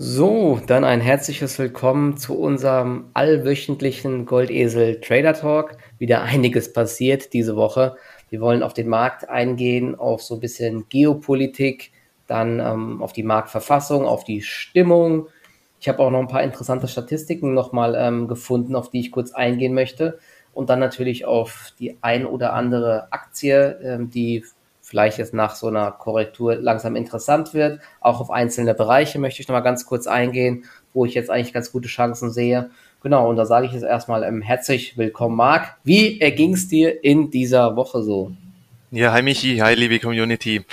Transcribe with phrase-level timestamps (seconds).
[0.00, 5.76] So, dann ein herzliches Willkommen zu unserem allwöchentlichen Goldesel Trader Talk.
[5.98, 7.96] Wieder einiges passiert diese Woche.
[8.30, 11.90] Wir wollen auf den Markt eingehen, auf so ein bisschen Geopolitik,
[12.28, 15.26] dann ähm, auf die Marktverfassung, auf die Stimmung.
[15.80, 19.32] Ich habe auch noch ein paar interessante Statistiken nochmal ähm, gefunden, auf die ich kurz
[19.32, 20.20] eingehen möchte.
[20.52, 24.44] Und dann natürlich auf die ein oder andere Aktie, ähm, die
[24.88, 27.80] vielleicht jetzt nach so einer Korrektur langsam interessant wird.
[28.00, 30.64] Auch auf einzelne Bereiche möchte ich nochmal ganz kurz eingehen,
[30.94, 32.70] wo ich jetzt eigentlich ganz gute Chancen sehe.
[33.02, 35.76] Genau, und da sage ich jetzt erstmal ähm, herzlich willkommen, Marc.
[35.84, 38.32] Wie erging es dir in dieser Woche so?
[38.90, 40.64] Ja, hi Michi, hi liebe Community.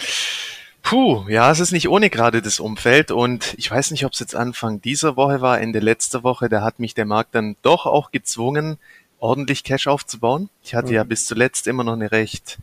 [0.81, 4.19] Puh, ja, es ist nicht ohne gerade das Umfeld und ich weiß nicht, ob es
[4.19, 7.85] jetzt Anfang dieser Woche war, Ende letzter Woche, da hat mich der Markt dann doch
[7.85, 8.77] auch gezwungen,
[9.19, 10.49] ordentlich Cash aufzubauen.
[10.63, 10.93] Ich hatte mhm.
[10.93, 12.59] ja bis zuletzt immer noch eine recht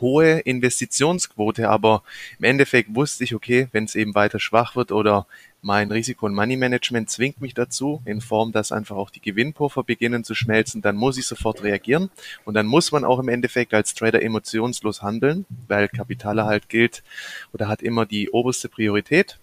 [0.00, 2.02] hohe Investitionsquote, aber
[2.38, 5.26] im Endeffekt wusste ich, okay, wenn es eben weiter schwach wird oder
[5.62, 10.24] mein Risiko- und Money-Management zwingt mich dazu, in Form, dass einfach auch die Gewinnpuffer beginnen
[10.24, 12.10] zu schmelzen, dann muss ich sofort reagieren.
[12.44, 17.02] Und dann muss man auch im Endeffekt als Trader emotionslos handeln, weil Kapitalerhalt gilt
[17.52, 19.38] oder hat immer die oberste Priorität.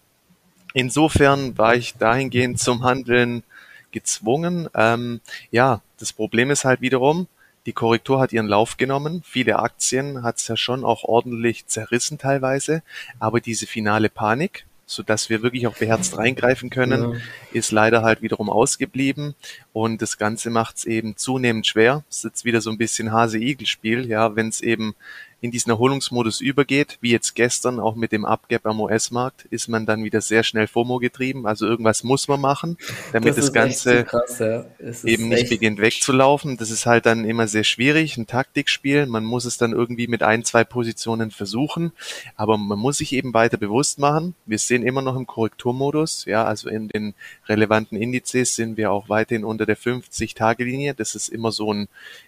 [0.74, 3.44] Insofern war ich dahingehend zum Handeln
[3.92, 4.70] gezwungen.
[4.74, 7.28] Ähm, ja, das Problem ist halt wiederum,
[7.68, 9.22] die Korrektur hat ihren Lauf genommen.
[9.26, 12.82] Viele Aktien hat es ja schon auch ordentlich zerrissen teilweise.
[13.20, 17.20] Aber diese finale Panik, so dass wir wirklich auch beherzt reingreifen können, ja.
[17.52, 19.36] ist leider halt wiederum ausgeblieben.
[19.74, 22.06] Und das Ganze macht es eben zunehmend schwer.
[22.09, 24.96] Es ist jetzt wieder so ein bisschen Hase-Igel-Spiel, ja, wenn es eben
[25.40, 29.86] in diesen Erholungsmodus übergeht, wie jetzt gestern auch mit dem Upgap am US-Markt, ist man
[29.86, 31.46] dann wieder sehr schnell FOMO getrieben.
[31.46, 32.78] Also irgendwas muss man machen,
[33.14, 34.66] damit das, das Ganze krass, ja.
[35.04, 36.58] eben nicht beginnt wegzulaufen.
[36.58, 39.06] Das ist halt dann immer sehr schwierig, ein Taktikspiel.
[39.06, 41.92] Man muss es dann irgendwie mit ein, zwei Positionen versuchen,
[42.36, 44.34] aber man muss sich eben weiter bewusst machen.
[44.48, 47.14] Wir sehen immer noch im Korrekturmodus, ja, also in den
[47.48, 50.96] relevanten Indizes sind wir auch weiterhin unter der 50-Tage-Linie.
[50.96, 51.88] Das ist immer so ein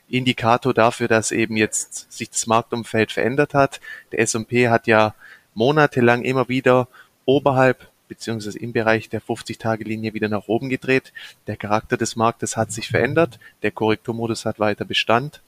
[0.09, 3.79] Indikator dafür, dass eben jetzt sich das Marktumfeld verändert hat.
[4.11, 5.13] Der S&P hat ja
[5.53, 6.87] monatelang immer wieder
[7.25, 11.13] oberhalb beziehungsweise im Bereich der 50-Tage-Linie wieder nach oben gedreht.
[11.47, 15.41] Der Charakter des Marktes hat sich verändert, der Korrekturmodus hat weiter Bestand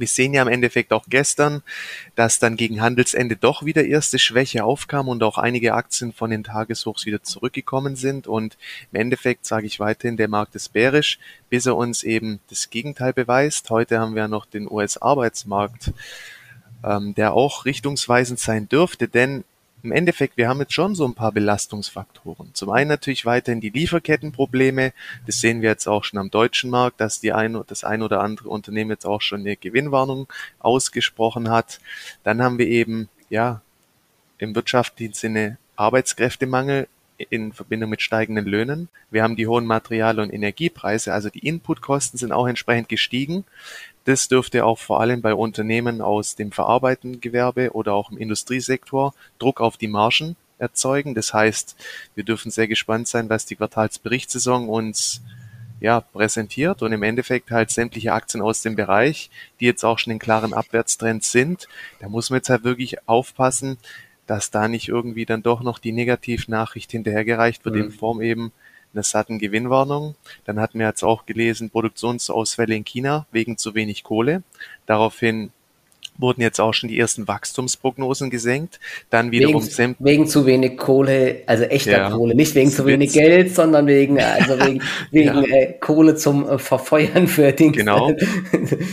[0.00, 1.62] wir sehen ja im Endeffekt auch gestern,
[2.16, 6.42] dass dann gegen Handelsende doch wieder erste Schwäche aufkam und auch einige Aktien von den
[6.42, 8.26] Tageshochs wieder zurückgekommen sind.
[8.26, 8.56] Und
[8.92, 11.18] im Endeffekt sage ich weiterhin, der Markt ist bärisch,
[11.50, 13.70] bis er uns eben das Gegenteil beweist.
[13.70, 15.92] Heute haben wir noch den US-Arbeitsmarkt,
[16.82, 19.44] ähm, der auch richtungsweisend sein dürfte, denn
[19.82, 22.50] im Endeffekt, wir haben jetzt schon so ein paar Belastungsfaktoren.
[22.54, 24.92] Zum einen natürlich weiterhin die Lieferkettenprobleme.
[25.26, 28.20] Das sehen wir jetzt auch schon am deutschen Markt, dass die ein, das ein oder
[28.20, 31.80] andere Unternehmen jetzt auch schon eine Gewinnwarnung ausgesprochen hat.
[32.24, 33.62] Dann haben wir eben, ja,
[34.38, 36.88] im wirtschaftlichen Sinne Arbeitskräftemangel
[37.28, 38.88] in Verbindung mit steigenden Löhnen.
[39.10, 43.44] Wir haben die hohen Material- und Energiepreise, also die Inputkosten sind auch entsprechend gestiegen.
[44.04, 49.14] Das dürfte auch vor allem bei Unternehmen aus dem verarbeitenden Gewerbe oder auch im Industriesektor
[49.38, 51.14] Druck auf die Margen erzeugen.
[51.14, 51.76] Das heißt,
[52.14, 55.22] wir dürfen sehr gespannt sein, was die Quartalsberichtssaison uns
[55.80, 60.12] ja, präsentiert und im Endeffekt halt sämtliche Aktien aus dem Bereich, die jetzt auch schon
[60.12, 61.68] in klaren Abwärtstrends sind.
[62.00, 63.78] Da muss man jetzt halt wirklich aufpassen,
[64.26, 67.82] dass da nicht irgendwie dann doch noch die Negativnachricht hinterhergereicht wird mhm.
[67.82, 68.52] in Form eben
[68.92, 70.14] einer satten Gewinnwarnung.
[70.44, 74.42] Dann hatten wir jetzt auch gelesen, Produktionsausfälle in China wegen zu wenig Kohle.
[74.86, 75.50] Daraufhin
[76.20, 78.78] wurden jetzt auch schon die ersten Wachstumsprognosen gesenkt.
[79.08, 83.12] Dann wiederum wegen, wegen zu wenig Kohle, also echter ja, Kohle, nicht wegen zu wenig
[83.12, 85.42] Geld, sondern wegen also wegen, wegen ja.
[85.42, 87.72] äh, Kohle zum äh, Verfeuern für Dinge.
[87.72, 88.12] Genau.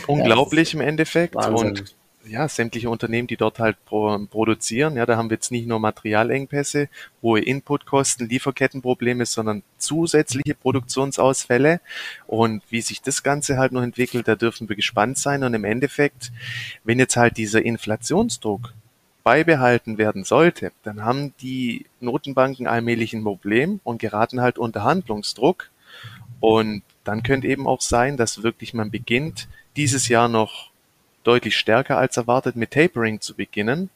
[0.07, 1.69] Unglaublich im Endeffekt Wahnsinn.
[1.69, 1.95] und
[2.27, 4.95] ja, sämtliche Unternehmen, die dort halt pro, produzieren.
[4.95, 6.89] Ja, da haben wir jetzt nicht nur Materialengpässe,
[7.21, 11.81] hohe Inputkosten, Lieferkettenprobleme, sondern zusätzliche Produktionsausfälle.
[12.25, 15.43] Und wie sich das Ganze halt noch entwickelt, da dürfen wir gespannt sein.
[15.43, 16.31] Und im Endeffekt,
[16.83, 18.73] wenn jetzt halt dieser Inflationsdruck
[19.23, 25.69] beibehalten werden sollte, dann haben die Notenbanken allmählich ein Problem und geraten halt unter Handlungsdruck.
[26.39, 30.66] Und dann könnte eben auch sein, dass wirklich man beginnt, dieses Jahr noch
[31.27, 33.89] deutlich stärker als erwartet mit Tapering zu beginnen.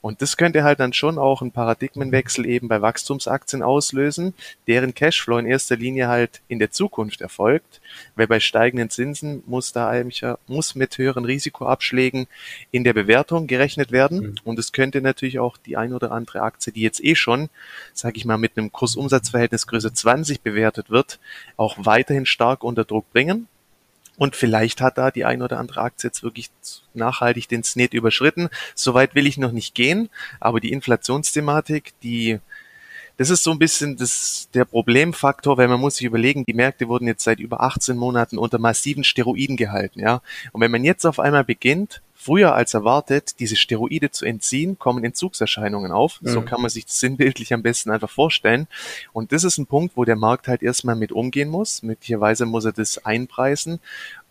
[0.00, 4.34] Und das könnte halt dann schon auch einen Paradigmenwechsel eben bei Wachstumsaktien auslösen,
[4.66, 7.80] deren Cashflow in erster Linie halt in der Zukunft erfolgt,
[8.14, 12.26] weil bei steigenden Zinsen muss da eigentlich muss mit höheren Risikoabschlägen
[12.70, 14.20] in der Bewertung gerechnet werden.
[14.20, 14.34] Mhm.
[14.44, 17.48] Und es könnte natürlich auch die ein oder andere Aktie, die jetzt eh schon,
[17.92, 21.18] sage ich mal, mit einem Kursumsatzverhältnis Größe 20 bewertet wird,
[21.56, 23.48] auch weiterhin stark unter Druck bringen.
[24.16, 26.50] Und vielleicht hat da die ein oder andere Aktie jetzt wirklich
[26.94, 28.48] nachhaltig den Snet überschritten.
[28.74, 30.08] Soweit will ich noch nicht gehen,
[30.40, 32.38] aber die Inflationsthematik, die
[33.16, 36.88] das ist so ein bisschen das, der Problemfaktor, weil man muss sich überlegen, die Märkte
[36.88, 40.20] wurden jetzt seit über 18 Monaten unter massiven Steroiden gehalten, ja.
[40.52, 45.04] Und wenn man jetzt auf einmal beginnt, früher als erwartet, diese Steroide zu entziehen, kommen
[45.04, 46.22] Entzugserscheinungen auf.
[46.22, 46.28] Mhm.
[46.28, 48.66] So kann man sich das sinnbildlich am besten einfach vorstellen.
[49.12, 51.82] Und das ist ein Punkt, wo der Markt halt erstmal mit umgehen muss.
[51.82, 53.78] Möglicherweise muss er das einpreisen.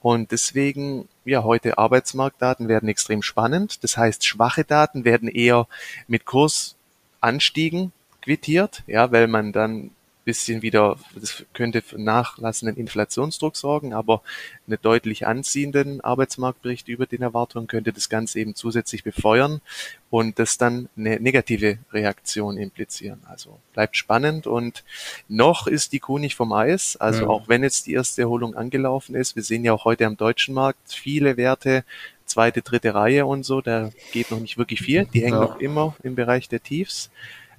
[0.01, 3.83] Und deswegen, ja, heute Arbeitsmarktdaten werden extrem spannend.
[3.83, 5.67] Das heißt, schwache Daten werden eher
[6.07, 7.91] mit Kursanstiegen
[8.23, 9.91] quittiert, ja, weil man dann
[10.23, 14.21] bisschen wieder, das könnte für nachlassenden Inflationsdruck sorgen, aber
[14.67, 19.61] einen deutlich anziehenden Arbeitsmarktbericht über den Erwartungen könnte das Ganze eben zusätzlich befeuern
[20.09, 23.21] und das dann eine negative Reaktion implizieren.
[23.27, 24.83] Also bleibt spannend und
[25.27, 26.95] noch ist die Kuh nicht vom Eis.
[26.97, 27.27] Also ja.
[27.29, 30.53] auch wenn jetzt die erste Erholung angelaufen ist, wir sehen ja auch heute am deutschen
[30.53, 31.83] Markt viele Werte,
[32.25, 35.05] zweite, dritte Reihe und so, da geht noch nicht wirklich viel.
[35.05, 35.41] Die hängen ja.
[35.41, 37.09] noch immer im Bereich der Tiefs.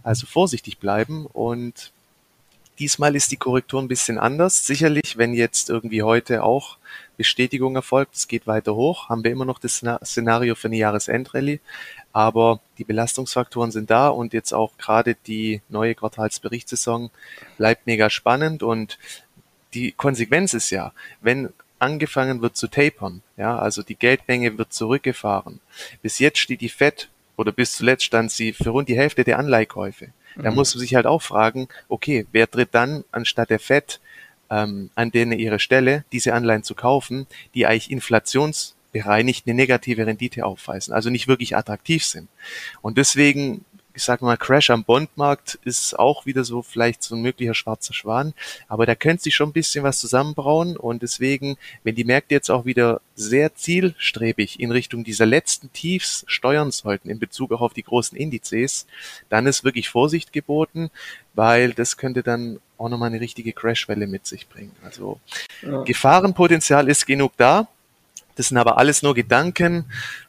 [0.02, 1.93] Also vorsichtig bleiben und
[2.78, 4.66] Diesmal ist die Korrektur ein bisschen anders.
[4.66, 6.78] Sicherlich, wenn jetzt irgendwie heute auch
[7.16, 11.60] Bestätigung erfolgt, es geht weiter hoch, haben wir immer noch das Szenario für eine Jahresendrallye.
[12.12, 17.10] Aber die Belastungsfaktoren sind da und jetzt auch gerade die neue Quartalsberichtssaison
[17.56, 18.98] bleibt mega spannend und
[19.74, 25.60] die Konsequenz ist ja, wenn angefangen wird zu tapern, ja, also die Geldmenge wird zurückgefahren.
[26.02, 29.38] Bis jetzt steht die Fed oder bis zuletzt stand sie für rund die Hälfte der
[29.38, 30.08] Anleihkäufe.
[30.36, 30.56] Da mhm.
[30.56, 34.00] muss man sich halt auch fragen, okay, wer tritt dann anstatt der FED
[34.50, 40.44] ähm, an denen ihre Stelle, diese Anleihen zu kaufen, die eigentlich inflationsbereinigt eine negative Rendite
[40.44, 42.28] aufweisen, also nicht wirklich attraktiv sind.
[42.82, 47.22] Und deswegen ich sag mal, Crash am Bondmarkt ist auch wieder so vielleicht so ein
[47.22, 48.34] möglicher schwarzer Schwan.
[48.66, 50.76] Aber da könnte sich schon ein bisschen was zusammenbrauen.
[50.76, 56.24] Und deswegen, wenn die Märkte jetzt auch wieder sehr zielstrebig in Richtung dieser letzten Tiefs
[56.26, 58.86] steuern sollten in Bezug auch auf die großen Indizes,
[59.28, 60.90] dann ist wirklich Vorsicht geboten,
[61.34, 64.74] weil das könnte dann auch nochmal eine richtige Crashwelle mit sich bringen.
[64.82, 65.20] Also
[65.62, 65.82] ja.
[65.82, 67.68] Gefahrenpotenzial ist genug da.
[68.34, 69.84] Das sind aber alles nur Gedanken.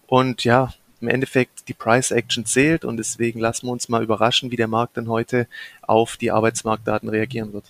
[0.06, 0.72] Und ja,
[1.06, 4.68] im Endeffekt die Price Action zählt und deswegen lassen wir uns mal überraschen, wie der
[4.68, 5.48] Markt dann heute
[5.84, 7.66] auf die Arbeitsmarktdaten reagieren wird.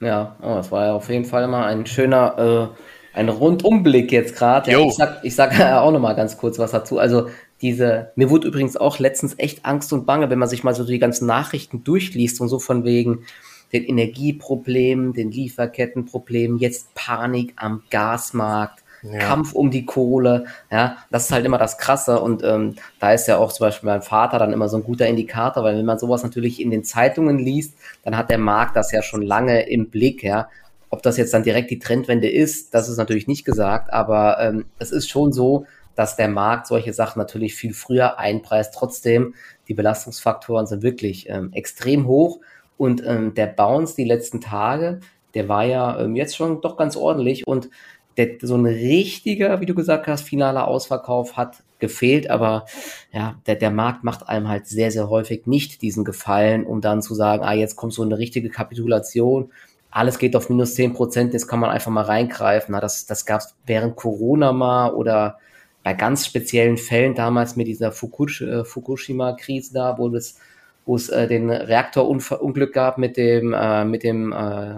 [0.00, 2.72] Ja, oh, das war ja auf jeden Fall mal ein schöner,
[3.14, 4.70] äh, ein Rundumblick jetzt gerade.
[4.70, 6.98] Ja, ich sag, ich sag auch noch mal ganz kurz was dazu.
[6.98, 7.28] Also
[7.60, 10.84] diese, mir wurde übrigens auch letztens echt Angst und Bange, wenn man sich mal so
[10.84, 13.24] die ganzen Nachrichten durchliest und so von wegen
[13.72, 19.18] den Energieproblemen, den Lieferkettenproblemen, jetzt Panik am Gasmarkt ja.
[19.18, 20.46] Kampf um die Kohle.
[20.70, 22.20] Ja, das ist halt immer das Krasse.
[22.20, 25.06] Und ähm, da ist ja auch zum Beispiel mein Vater dann immer so ein guter
[25.06, 27.74] Indikator, weil wenn man sowas natürlich in den Zeitungen liest,
[28.04, 30.48] dann hat der Markt das ja schon lange im Blick, ja.
[30.88, 34.66] Ob das jetzt dann direkt die Trendwende ist, das ist natürlich nicht gesagt, aber ähm,
[34.78, 35.66] es ist schon so,
[35.96, 38.74] dass der Markt solche Sachen natürlich viel früher einpreist.
[38.74, 39.34] Trotzdem,
[39.66, 42.40] die Belastungsfaktoren sind wirklich ähm, extrem hoch
[42.76, 45.00] und ähm, der Bounce die letzten Tage,
[45.34, 47.68] der war ja ähm, jetzt schon doch ganz ordentlich und
[48.16, 52.64] der, so ein richtiger, wie du gesagt hast, finaler Ausverkauf hat gefehlt, aber
[53.12, 57.02] ja, der, der Markt macht einem halt sehr, sehr häufig nicht diesen Gefallen, um dann
[57.02, 59.50] zu sagen, ah, jetzt kommt so eine richtige Kapitulation,
[59.90, 62.72] alles geht auf minus zehn Prozent, jetzt kann man einfach mal reingreifen.
[62.72, 65.38] Na, das das gab es während Corona mal oder
[65.82, 70.38] bei ganz speziellen Fällen damals mit dieser äh, Fukushima-Krise da, wo es,
[70.84, 74.74] wo es äh, den Reaktorunglück gab mit dem, äh, mit dem, äh,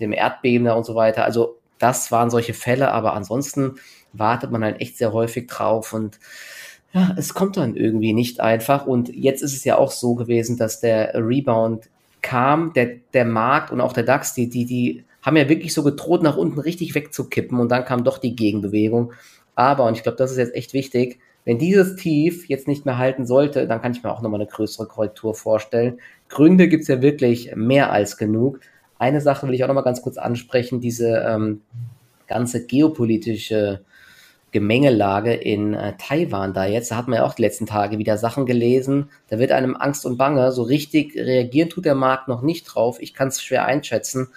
[0.00, 1.24] dem Erdbeben da und so weiter.
[1.24, 3.74] Also das waren solche Fälle, aber ansonsten
[4.12, 6.20] wartet man halt echt sehr häufig drauf und
[6.92, 8.86] ja, es kommt dann irgendwie nicht einfach.
[8.86, 11.88] Und jetzt ist es ja auch so gewesen, dass der Rebound
[12.20, 15.82] kam, der, der Markt und auch der DAX, die, die, die haben ja wirklich so
[15.82, 19.12] gedroht, nach unten richtig wegzukippen und dann kam doch die Gegenbewegung.
[19.54, 22.98] Aber, und ich glaube, das ist jetzt echt wichtig, wenn dieses Tief jetzt nicht mehr
[22.98, 25.98] halten sollte, dann kann ich mir auch nochmal eine größere Korrektur vorstellen.
[26.28, 28.60] Gründe gibt's ja wirklich mehr als genug.
[29.00, 31.62] Eine Sache will ich auch noch mal ganz kurz ansprechen, diese ähm,
[32.26, 33.80] ganze geopolitische
[34.52, 36.90] Gemengelage in äh, Taiwan da jetzt.
[36.90, 39.08] Da hat man ja auch die letzten Tage wieder Sachen gelesen.
[39.30, 40.52] Da wird einem Angst und Bange.
[40.52, 42.98] So richtig reagieren tut der Markt noch nicht drauf.
[43.00, 44.28] Ich kann es schwer einschätzen,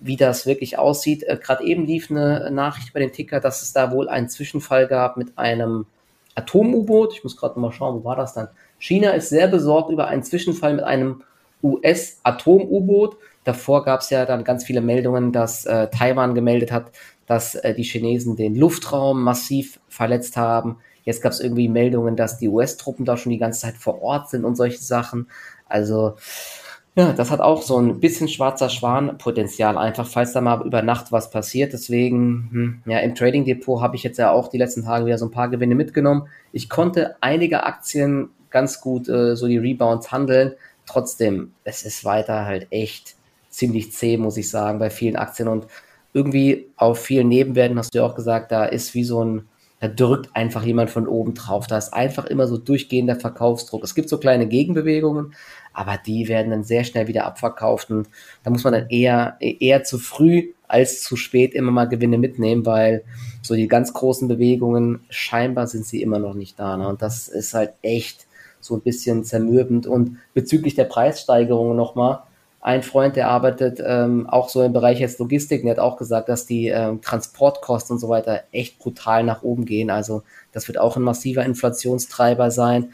[0.00, 1.22] wie das wirklich aussieht.
[1.22, 4.88] Äh, Gerade eben lief eine Nachricht bei den Ticker, dass es da wohl einen Zwischenfall
[4.88, 5.86] gab mit einem
[6.34, 7.12] Atom-U-Boot.
[7.12, 8.48] Ich muss gerade mal schauen, wo war das dann?
[8.80, 11.22] China ist sehr besorgt über einen Zwischenfall mit einem
[11.62, 13.16] US-Atom-U-Boot.
[13.44, 16.92] Davor gab es ja dann ganz viele Meldungen, dass äh, Taiwan gemeldet hat,
[17.26, 20.78] dass äh, die Chinesen den Luftraum massiv verletzt haben.
[21.04, 24.28] Jetzt gab es irgendwie Meldungen, dass die US-Truppen da schon die ganze Zeit vor Ort
[24.28, 25.28] sind und solche Sachen.
[25.66, 26.16] Also
[26.96, 31.12] ja, das hat auch so ein bisschen schwarzer Schwan-Potenzial, einfach falls da mal über Nacht
[31.12, 31.72] was passiert.
[31.72, 35.16] Deswegen, hm, ja, im Trading Depot habe ich jetzt ja auch die letzten Tage wieder
[35.16, 36.26] so ein paar Gewinne mitgenommen.
[36.52, 40.54] Ich konnte einige Aktien ganz gut äh, so die Rebounds handeln.
[40.86, 43.14] trotzdem, es ist weiter halt echt
[43.50, 45.66] ziemlich zäh, muss ich sagen, bei vielen Aktien und
[46.12, 49.48] irgendwie auf vielen Nebenwerten hast du ja auch gesagt, da ist wie so ein,
[49.80, 51.66] da drückt einfach jemand von oben drauf.
[51.66, 53.84] Da ist einfach immer so durchgehender Verkaufsdruck.
[53.84, 55.34] Es gibt so kleine Gegenbewegungen,
[55.72, 58.08] aber die werden dann sehr schnell wieder abverkauft und
[58.42, 62.64] da muss man dann eher, eher zu früh als zu spät immer mal Gewinne mitnehmen,
[62.64, 63.04] weil
[63.42, 66.76] so die ganz großen Bewegungen, scheinbar sind sie immer noch nicht da.
[66.76, 66.88] Ne?
[66.88, 68.26] Und das ist halt echt
[68.60, 69.86] so ein bisschen zermürbend.
[69.86, 72.22] Und bezüglich der Preissteigerungen nochmal,
[72.62, 76.28] ein Freund, der arbeitet ähm, auch so im Bereich jetzt Logistik, der hat auch gesagt,
[76.28, 79.90] dass die ähm, Transportkosten und so weiter echt brutal nach oben gehen.
[79.90, 82.92] Also das wird auch ein massiver Inflationstreiber sein.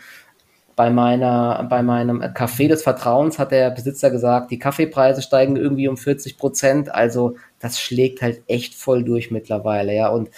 [0.76, 5.88] Bei meiner, bei meinem Café des Vertrauens hat der Besitzer gesagt, die Kaffeepreise steigen irgendwie
[5.88, 6.94] um 40 Prozent.
[6.94, 10.10] Also das schlägt halt echt voll durch mittlerweile, ja.
[10.10, 10.30] Und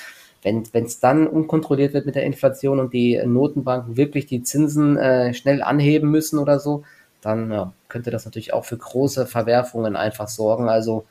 [0.42, 5.34] wenn es dann unkontrolliert wird mit der Inflation und die Notenbanken wirklich die Zinsen äh,
[5.34, 6.84] schnell anheben müssen oder so,
[7.20, 10.68] dann ja, könnte das natürlich auch für große Verwerfungen einfach sorgen.
[10.68, 11.06] Also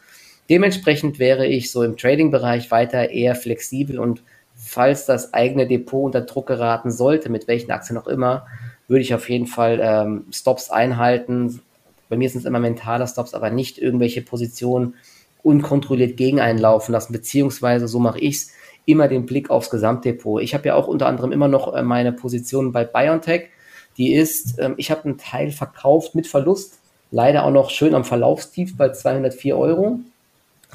[0.50, 4.24] dementsprechend wäre ich so im Trading-Bereich weiter eher flexibel und
[4.55, 8.48] falls das eigene Depot unter Druck geraten sollte, mit welchen Aktien auch immer,
[8.88, 11.62] würde ich auf jeden Fall ähm, Stops einhalten.
[12.10, 14.96] Bei mir sind es immer mentale Stops, aber nicht irgendwelche Positionen
[15.43, 18.51] unkontrolliert gegen einlaufen lassen, beziehungsweise so mache ich es,
[18.86, 20.41] immer den Blick aufs Gesamtdepot.
[20.41, 23.50] Ich habe ja auch unter anderem immer noch äh, meine Position bei BioNTech
[23.98, 26.80] die ist, ähm, ich habe einen Teil verkauft mit Verlust,
[27.12, 30.00] leider auch noch schön am Verlaufstief bei 204 Euro.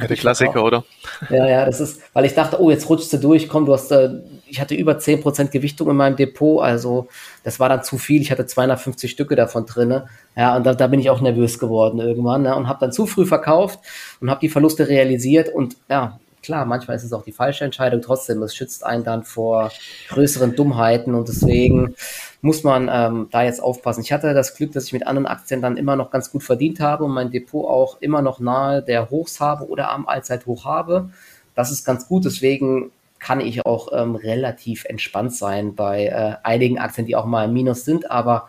[0.01, 0.85] Ja, der Klassiker, oder?
[1.29, 3.93] Ja, ja, das ist, weil ich dachte, oh, jetzt rutschst du durch, komm, du hast,
[3.93, 4.11] äh,
[4.47, 7.09] ich hatte über 10% Gewichtung in meinem Depot, also
[7.45, 10.87] das war dann zu viel, ich hatte 250 Stücke davon drinne, ja, und da, da
[10.87, 13.81] bin ich auch nervös geworden irgendwann, ne, und habe dann zu früh verkauft
[14.21, 15.51] und habe die Verluste realisiert.
[15.51, 19.25] Und ja, klar, manchmal ist es auch die falsche Entscheidung, trotzdem, es schützt einen dann
[19.25, 19.71] vor
[20.09, 21.95] größeren Dummheiten und deswegen
[22.41, 24.03] muss man ähm, da jetzt aufpassen.
[24.03, 26.81] Ich hatte das Glück, dass ich mit anderen Aktien dann immer noch ganz gut verdient
[26.81, 31.11] habe und mein Depot auch immer noch nahe der Hochs habe oder am Allzeithoch habe.
[31.55, 36.79] Das ist ganz gut, deswegen kann ich auch ähm, relativ entspannt sein bei äh, einigen
[36.79, 38.49] Aktien, die auch mal im Minus sind, aber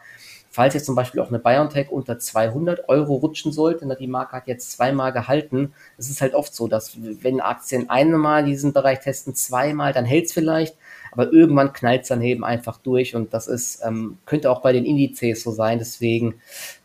[0.53, 4.33] falls jetzt zum Beispiel auch eine BioNTech unter 200 Euro rutschen sollte, na, die Marke
[4.33, 8.99] hat jetzt zweimal gehalten, es ist halt oft so, dass wenn Aktien einmal diesen Bereich
[8.99, 10.77] testen, zweimal, dann hält es vielleicht,
[11.11, 14.73] aber irgendwann knallt es dann eben einfach durch und das ist, ähm, könnte auch bei
[14.73, 15.79] den Indizes so sein.
[15.79, 16.35] Deswegen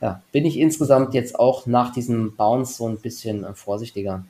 [0.01, 4.25] ja, bin ich insgesamt jetzt auch nach diesem Bounce so ein bisschen äh, vorsichtiger.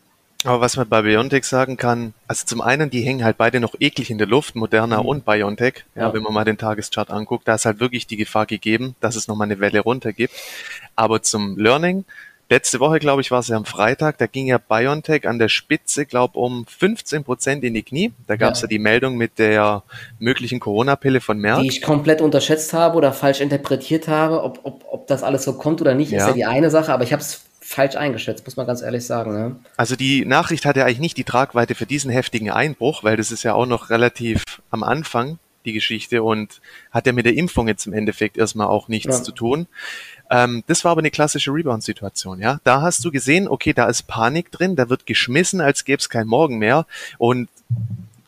[0.45, 3.75] Aber was man bei Biontech sagen kann, also zum einen, die hängen halt beide noch
[3.81, 5.09] eklig in der Luft, Moderna mhm.
[5.09, 5.85] und Biontech.
[5.97, 8.95] Ja, ja, wenn man mal den Tageschart anguckt, da ist halt wirklich die Gefahr gegeben,
[9.01, 10.35] dass es nochmal eine Welle runter gibt.
[10.95, 12.05] Aber zum Learning,
[12.51, 15.51] Letzte Woche, glaube ich, war es ja am Freitag, da ging ja BioNTech an der
[15.51, 18.13] Spitze, glaube um 15 Prozent in die Knie.
[18.27, 18.65] Da gab es ja.
[18.65, 18.69] ja.
[18.69, 19.83] die Meldung mit der
[20.19, 21.61] möglichen Corona-Pille von Merck.
[21.61, 24.43] Die ich komplett unterschätzt habe oder falsch interpretiert habe.
[24.43, 26.21] Ob, ob, ob das alles so kommt oder nicht, ja.
[26.21, 29.05] ist ja die eine Sache, aber ich habe es falsch eingeschätzt, muss man ganz ehrlich
[29.05, 29.33] sagen.
[29.33, 29.57] Ne?
[29.77, 33.43] Also die Nachricht hatte eigentlich nicht die Tragweite für diesen heftigen Einbruch, weil das ist
[33.43, 37.87] ja auch noch relativ am Anfang die Geschichte und hat ja mit der Impfung jetzt
[37.87, 39.23] im Endeffekt erstmal auch nichts ja.
[39.23, 39.67] zu tun.
[40.31, 42.59] Ähm, das war aber eine klassische Rebound-Situation, ja.
[42.65, 46.09] Da hast du gesehen, okay, da ist Panik drin, da wird geschmissen, als gäbe es
[46.09, 46.87] kein Morgen mehr.
[47.19, 47.51] Und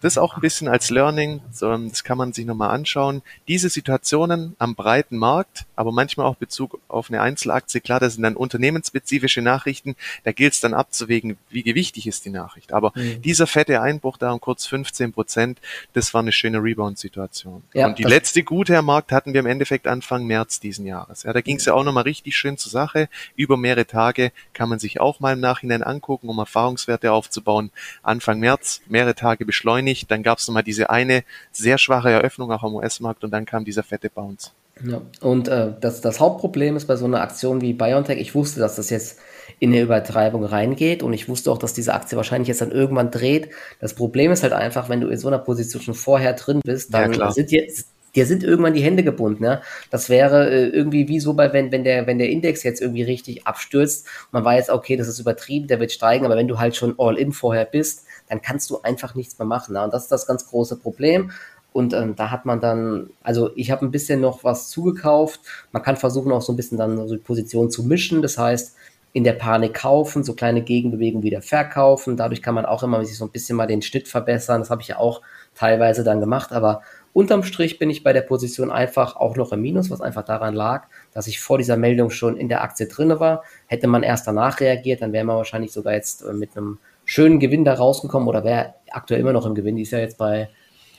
[0.00, 3.22] das auch ein bisschen als Learning, das kann man sich nochmal anschauen.
[3.48, 8.22] Diese Situationen am breiten Markt, aber manchmal auch Bezug auf eine Einzelaktie, klar, das sind
[8.22, 12.72] dann unternehmensspezifische Nachrichten, da gilt es dann abzuwägen, wie gewichtig ist die Nachricht.
[12.72, 13.20] Aber mhm.
[13.22, 15.58] dieser fette Einbruch da um kurz 15 Prozent,
[15.92, 17.62] das war eine schöne Rebound-Situation.
[17.74, 21.24] Ja, Und die letzte gute am Markt hatten wir im Endeffekt Anfang März diesen Jahres.
[21.24, 23.08] Ja, da ging es ja auch nochmal richtig schön zur Sache.
[23.36, 27.70] Über mehrere Tage kann man sich auch mal im Nachhinein angucken, um Erfahrungswerte aufzubauen.
[28.02, 30.10] Anfang März, mehrere Tage beschleunigt nicht.
[30.10, 33.64] Dann gab es nochmal diese eine sehr schwache Eröffnung auch am US-Markt und dann kam
[33.64, 34.52] dieser fette Bounce.
[34.82, 38.60] Ja, und äh, das, das Hauptproblem ist bei so einer Aktion wie BioNTech, ich wusste,
[38.60, 39.18] dass das jetzt
[39.58, 43.10] in eine Übertreibung reingeht und ich wusste auch, dass diese Aktie wahrscheinlich jetzt dann irgendwann
[43.10, 43.50] dreht.
[43.78, 46.94] Das Problem ist halt einfach, wenn du in so einer Position schon vorher drin bist,
[46.94, 49.44] dann ja, sind jetzt dir sind irgendwann die Hände gebunden.
[49.44, 49.62] Ja?
[49.90, 53.02] Das wäre äh, irgendwie wie so bei, wenn, wenn, der, wenn der Index jetzt irgendwie
[53.02, 56.76] richtig abstürzt, man weiß, okay, das ist übertrieben, der wird steigen, aber wenn du halt
[56.76, 59.74] schon all in vorher bist, dann kannst du einfach nichts mehr machen.
[59.74, 59.84] Ja?
[59.84, 61.30] Und das ist das ganz große Problem.
[61.72, 65.40] Und ähm, da hat man dann, also ich habe ein bisschen noch was zugekauft.
[65.72, 68.22] Man kann versuchen auch so ein bisschen dann so die Position zu mischen.
[68.22, 68.74] Das heißt,
[69.12, 72.16] in der Panik kaufen, so kleine Gegenbewegungen wieder verkaufen.
[72.16, 74.60] Dadurch kann man auch immer sich so ein bisschen mal den Schnitt verbessern.
[74.60, 75.20] Das habe ich ja auch
[75.54, 76.52] teilweise dann gemacht.
[76.52, 76.82] Aber
[77.12, 80.54] unterm Strich bin ich bei der Position einfach auch noch im Minus, was einfach daran
[80.54, 83.42] lag, dass ich vor dieser Meldung schon in der Aktie drinne war.
[83.66, 86.78] Hätte man erst danach reagiert, dann wäre man wahrscheinlich sogar jetzt äh, mit einem
[87.10, 89.74] schönen Gewinn da rausgekommen oder wäre aktuell immer noch im Gewinn.
[89.74, 90.48] Die ist ja jetzt bei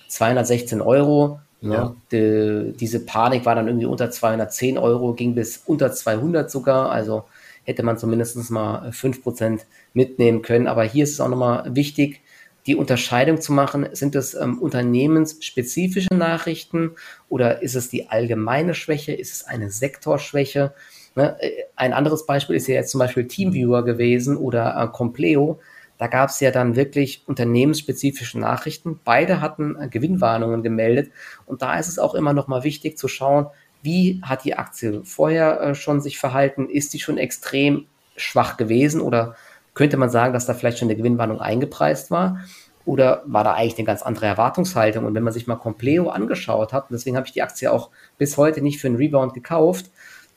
[0.09, 1.39] 216 Euro.
[1.61, 1.73] Ne?
[1.73, 1.95] Ja.
[2.11, 6.91] Die, diese Panik war dann irgendwie unter 210 Euro, ging bis unter 200 sogar.
[6.91, 7.23] Also
[7.63, 9.61] hätte man zumindest mal 5%
[9.93, 10.67] mitnehmen können.
[10.67, 12.19] Aber hier ist es auch nochmal wichtig,
[12.67, 13.87] die Unterscheidung zu machen.
[13.93, 16.91] Sind es ähm, unternehmensspezifische Nachrichten
[17.29, 19.13] oder ist es die allgemeine Schwäche?
[19.13, 20.73] Ist es eine Sektorschwäche?
[21.15, 21.37] Ne?
[21.39, 25.61] Äh, ein anderes Beispiel ist ja jetzt zum Beispiel Teamviewer gewesen oder äh, Compleo.
[26.01, 28.99] Da gab es ja dann wirklich unternehmensspezifische Nachrichten.
[29.05, 31.11] Beide hatten äh, Gewinnwarnungen gemeldet.
[31.45, 33.45] Und da ist es auch immer noch mal wichtig zu schauen,
[33.83, 36.67] wie hat die Aktie vorher äh, schon sich verhalten?
[36.67, 39.35] Ist die schon extrem schwach gewesen oder
[39.75, 42.39] könnte man sagen, dass da vielleicht schon eine Gewinnwarnung eingepreist war?
[42.83, 45.05] Oder war da eigentlich eine ganz andere Erwartungshaltung?
[45.05, 47.91] Und wenn man sich mal Compleo angeschaut hat, und deswegen habe ich die Aktie auch
[48.17, 49.91] bis heute nicht für einen Rebound gekauft,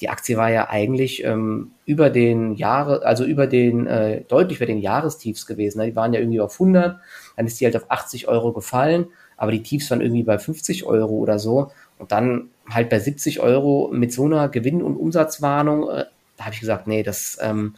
[0.04, 4.66] die Aktie war ja eigentlich ähm, über den Jahre, also über den, äh, deutlich über
[4.66, 5.78] den Jahrestiefs gewesen.
[5.78, 5.86] Ne?
[5.86, 6.98] Die waren ja irgendwie auf 100,
[7.38, 9.06] dann ist die halt auf 80 Euro gefallen,
[9.38, 11.70] aber die Tiefs waren irgendwie bei 50 Euro oder so.
[11.98, 16.04] Und dann halt bei 70 Euro mit so einer Gewinn- und Umsatzwarnung, äh,
[16.36, 17.76] da habe ich gesagt, nee, das ähm,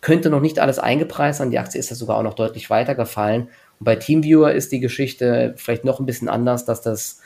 [0.00, 1.50] könnte noch nicht alles eingepreist sein.
[1.50, 3.48] Die Aktie ist ja sogar auch noch deutlich weiter gefallen.
[3.80, 7.20] Und bei Teamviewer ist die Geschichte vielleicht noch ein bisschen anders, dass das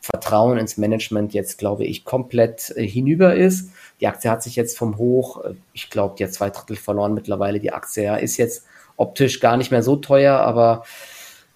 [0.00, 3.70] Vertrauen ins Management jetzt, glaube ich, komplett äh, hinüber ist.
[4.00, 7.14] Die Aktie hat sich jetzt vom Hoch, äh, ich glaube, die hat zwei Drittel verloren
[7.14, 7.60] mittlerweile.
[7.60, 8.64] Die Aktie ja, ist jetzt
[8.96, 10.84] optisch gar nicht mehr so teuer, aber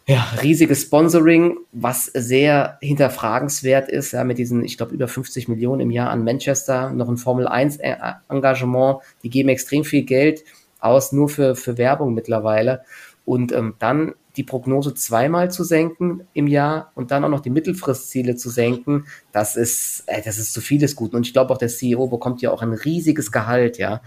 [0.07, 5.81] ja, riesiges Sponsoring, was sehr hinterfragenswert ist, ja, mit diesen, ich glaube, über 50 Millionen
[5.81, 7.97] im Jahr an Manchester, noch ein Formel 1 äh,
[8.29, 10.43] Engagement, die geben extrem viel Geld
[10.81, 12.83] aus, nur für, für Werbung mittlerweile.
[13.25, 17.51] Und ähm, dann die Prognose zweimal zu senken im Jahr und dann auch noch die
[17.51, 21.17] Mittelfristziele zu senken, das ist, äh, das ist zu vieles Guten.
[21.17, 24.01] Und ich glaube auch, der CEO bekommt ja auch ein riesiges Gehalt, ja.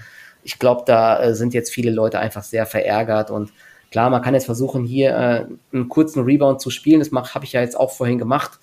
[0.43, 3.51] Ich glaube, da äh, sind jetzt viele Leute einfach sehr verärgert und
[3.91, 6.99] klar, man kann jetzt versuchen, hier äh, einen kurzen Rebound zu spielen.
[6.99, 8.59] Das habe ich ja jetzt auch vorhin gemacht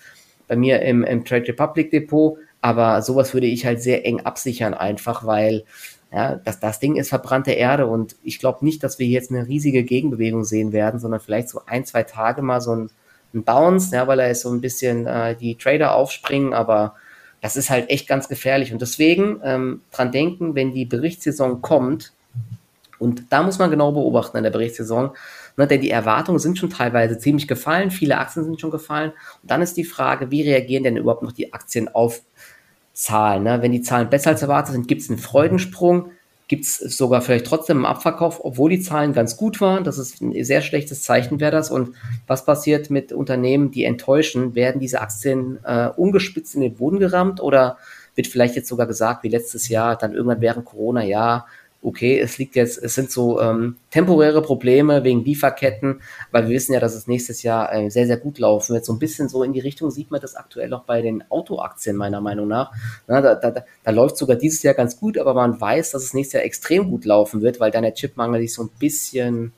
[0.47, 2.37] bei mir im, im Trade Republic Depot.
[2.61, 5.65] Aber sowas würde ich halt sehr eng absichern, einfach weil
[6.13, 9.47] ja, das, das Ding ist verbrannte Erde und ich glaube nicht, dass wir jetzt eine
[9.47, 12.89] riesige Gegenbewegung sehen werden, sondern vielleicht so ein, zwei Tage mal so ein,
[13.33, 16.93] ein Bounce, ja, weil da ist so ein bisschen äh, die Trader aufspringen, aber
[17.41, 18.71] das ist halt echt ganz gefährlich.
[18.71, 22.13] Und deswegen ähm, dran denken, wenn die Berichtssaison kommt
[22.99, 25.11] und da muss man genau beobachten in der Berichtssaison,
[25.57, 29.13] ne, denn die Erwartungen sind schon teilweise ziemlich gefallen, viele Aktien sind schon gefallen.
[29.41, 32.21] Und dann ist die Frage, wie reagieren denn überhaupt noch die Aktien auf
[32.93, 33.43] Zahlen.
[33.43, 33.61] Ne?
[33.61, 36.11] Wenn die Zahlen besser als erwartet sind, gibt es einen Freudensprung,
[36.47, 39.83] gibt es sogar vielleicht trotzdem einen Abverkauf, obwohl die Zahlen ganz gut waren.
[39.83, 41.71] Das ist ein sehr schlechtes Zeichen, wäre das.
[41.71, 41.95] Und
[42.27, 44.53] was passiert mit Unternehmen, die enttäuschen?
[44.53, 47.77] Werden diese Aktien äh, ungespitzt in den Boden gerammt oder
[48.15, 51.47] wird vielleicht jetzt sogar gesagt, wie letztes Jahr, dann irgendwann während Corona, ja,
[51.83, 56.73] okay, es liegt jetzt, es sind so ähm, temporäre Probleme wegen Lieferketten, weil wir wissen
[56.73, 58.85] ja, dass es nächstes Jahr äh, sehr, sehr gut laufen wird.
[58.85, 61.95] So ein bisschen so in die Richtung sieht man das aktuell auch bei den Autoaktien,
[61.95, 62.71] meiner Meinung nach.
[63.07, 66.13] Na, da, da, da läuft sogar dieses Jahr ganz gut, aber man weiß, dass es
[66.13, 69.53] nächstes Jahr extrem gut laufen wird, weil dann der Chipmangel sich so ein bisschen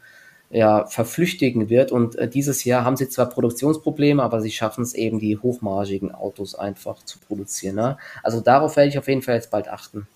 [0.50, 1.92] ja, verflüchtigen wird.
[1.92, 6.14] Und äh, dieses Jahr haben sie zwar Produktionsprobleme, aber sie schaffen es eben, die hochmargigen
[6.14, 7.76] Autos einfach zu produzieren.
[7.76, 7.98] Ne?
[8.24, 10.08] Also darauf werde ich auf jeden Fall jetzt bald achten.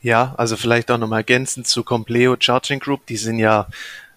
[0.00, 3.06] Ja, also vielleicht auch nochmal ergänzend zu Compleo Charging Group.
[3.06, 3.66] Die sind ja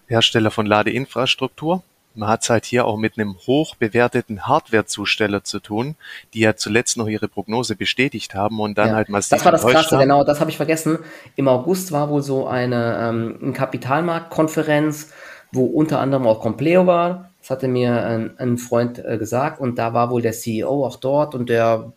[0.06, 1.82] Hersteller von Ladeinfrastruktur.
[2.16, 5.96] Man hat es halt hier auch mit einem hoch bewerteten Hardware-Zusteller zu tun,
[6.32, 9.52] die ja zuletzt noch ihre Prognose bestätigt haben und dann ja, halt massiv Das war
[9.52, 10.02] das Krasse, haben.
[10.02, 11.00] genau, das habe ich vergessen.
[11.36, 15.12] Im August war wohl so eine, ähm, Kapitalmarktkonferenz,
[15.52, 17.30] wo unter anderem auch Compleo war.
[17.40, 20.96] Das hatte mir ein, ein Freund äh, gesagt und da war wohl der CEO auch
[20.96, 21.92] dort und der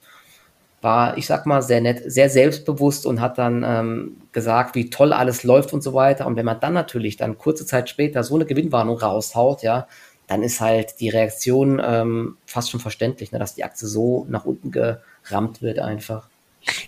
[0.81, 5.13] war, ich sag mal, sehr nett, sehr selbstbewusst und hat dann ähm, gesagt, wie toll
[5.13, 6.25] alles läuft und so weiter.
[6.25, 9.87] Und wenn man dann natürlich dann kurze Zeit später so eine Gewinnwarnung raushaut, ja,
[10.27, 14.45] dann ist halt die Reaktion ähm, fast schon verständlich, ne, dass die Aktie so nach
[14.45, 16.27] unten gerammt wird einfach.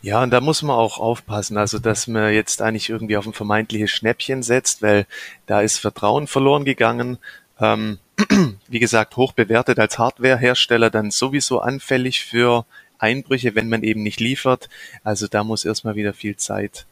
[0.01, 3.33] Ja, und da muss man auch aufpassen, also dass man jetzt eigentlich irgendwie auf ein
[3.33, 5.05] vermeintliches Schnäppchen setzt, weil
[5.47, 7.17] da ist Vertrauen verloren gegangen.
[7.59, 7.99] Ähm,
[8.67, 12.65] wie gesagt, hoch bewertet als Hardwarehersteller, dann sowieso anfällig für
[13.01, 14.69] Einbrüche, wenn man eben nicht liefert.
[15.03, 16.85] Also da muss erstmal wieder viel Zeit,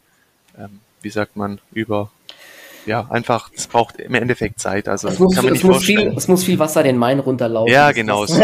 [0.58, 2.10] ähm, wie sagt man, über
[2.86, 4.88] ja, einfach, es braucht im Endeffekt Zeit.
[4.88, 7.18] Also es muss, kann man nicht es muss, viel, es muss viel Wasser den Main
[7.18, 7.72] runterlaufen.
[7.72, 8.24] Ja, genau.
[8.26, 8.38] Das,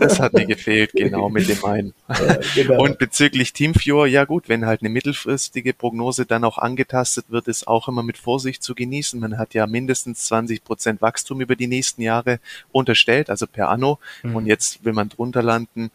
[0.00, 1.92] das, hat mir gefehlt, genau, mit dem Main.
[2.20, 2.82] Ja, genau.
[2.82, 7.66] Und bezüglich Teamviewer, ja gut, wenn halt eine mittelfristige Prognose dann auch angetastet wird, ist
[7.66, 9.18] auch immer mit Vorsicht zu genießen.
[9.18, 12.40] Man hat ja mindestens 20 Prozent Wachstum über die nächsten Jahre
[12.72, 13.98] unterstellt, also per Anno.
[14.22, 14.36] Mhm.
[14.36, 15.90] Und jetzt will man drunter landen.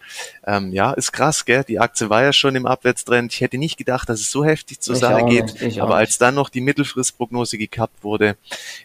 [0.47, 1.63] Ähm, ja, ist krass, gell?
[1.67, 3.33] Die Aktie war ja schon im Abwärtstrend.
[3.33, 5.79] Ich hätte nicht gedacht, dass es so heftig zur Sache geht.
[5.79, 8.37] Aber als dann noch die Mittelfristprognose gekappt wurde.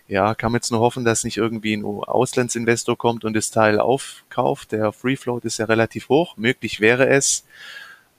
[0.09, 3.81] Ja, kann man jetzt nur hoffen, dass nicht irgendwie ein Auslandsinvestor kommt und das Teil
[3.81, 4.73] aufkauft.
[4.73, 6.37] Der Free Float ist ja relativ hoch.
[6.37, 7.45] Möglich wäre es.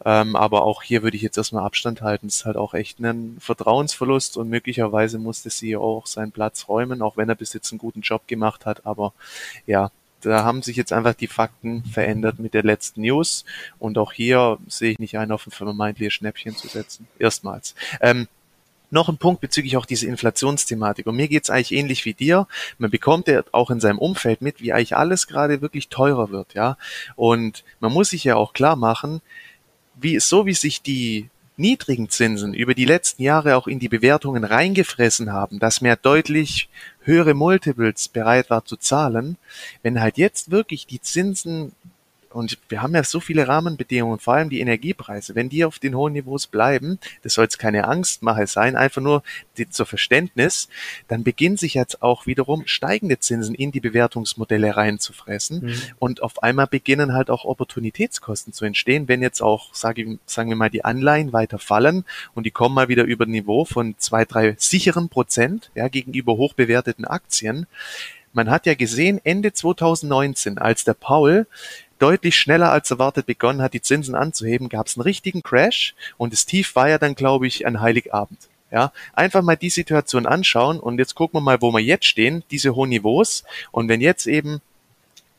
[0.03, 2.27] Ähm, aber auch hier würde ich jetzt erstmal Abstand halten.
[2.27, 6.67] Es ist halt auch echt ein Vertrauensverlust und möglicherweise muss der CEO auch seinen Platz
[6.67, 8.85] räumen, auch wenn er bis jetzt einen guten Job gemacht hat.
[8.85, 9.13] Aber
[9.67, 13.45] ja, da haben sich jetzt einfach die Fakten verändert mit der letzten News.
[13.79, 17.07] Und auch hier sehe ich nicht ein, auf ein vermeintliches Schnäppchen zu setzen.
[17.19, 17.75] Erstmals.
[17.99, 18.27] Ähm,
[18.91, 21.07] noch ein Punkt bezüglich auch dieser Inflationsthematik.
[21.07, 22.47] Und mir geht's eigentlich ähnlich wie dir.
[22.77, 26.53] Man bekommt ja auch in seinem Umfeld mit, wie eigentlich alles gerade wirklich teurer wird,
[26.53, 26.77] ja.
[27.15, 29.21] Und man muss sich ja auch klar machen,
[29.95, 34.43] wie so wie sich die niedrigen Zinsen über die letzten Jahre auch in die Bewertungen
[34.43, 36.69] reingefressen haben, dass mehr deutlich
[37.01, 39.37] höhere Multiples bereit war zu zahlen,
[39.83, 41.73] wenn halt jetzt wirklich die Zinsen
[42.33, 45.35] und wir haben ja so viele Rahmenbedingungen, vor allem die Energiepreise.
[45.35, 49.23] Wenn die auf den hohen Niveaus bleiben, das soll jetzt keine Angstmache sein, einfach nur
[49.57, 50.69] die, zur Verständnis,
[51.07, 55.65] dann beginnen sich jetzt auch wiederum steigende Zinsen in die Bewertungsmodelle reinzufressen.
[55.65, 55.81] Mhm.
[55.99, 60.55] Und auf einmal beginnen halt auch Opportunitätskosten zu entstehen, wenn jetzt auch, sage, sagen wir
[60.55, 64.25] mal, die Anleihen weiter fallen und die kommen mal wieder über ein Niveau von zwei,
[64.25, 67.67] drei sicheren Prozent, ja, gegenüber hochbewerteten Aktien.
[68.33, 71.47] Man hat ja gesehen, Ende 2019, als der Paul
[72.01, 76.33] deutlich schneller als erwartet begonnen hat, die Zinsen anzuheben, gab es einen richtigen Crash und
[76.33, 78.39] das Tief war ja dann, glaube ich, an Heiligabend.
[78.71, 82.43] Ja, einfach mal die Situation anschauen und jetzt gucken wir mal, wo wir jetzt stehen,
[82.51, 83.43] diese hohen Niveaus.
[83.71, 84.61] Und wenn jetzt eben,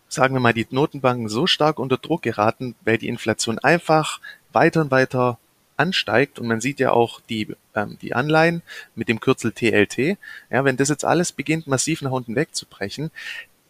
[0.09, 4.20] sagen wir mal, die Notenbanken so stark unter Druck geraten, weil die Inflation einfach
[4.53, 5.38] weiter und weiter
[5.79, 8.61] ansteigt und man sieht ja auch die, ähm, die Anleihen
[8.94, 10.18] mit dem Kürzel TLT,
[10.51, 13.11] ja, wenn das jetzt alles beginnt massiv nach unten wegzubrechen,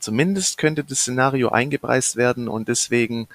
[0.02, 3.28] Zumindest könnte das Szenario eingepreist werden und deswegen,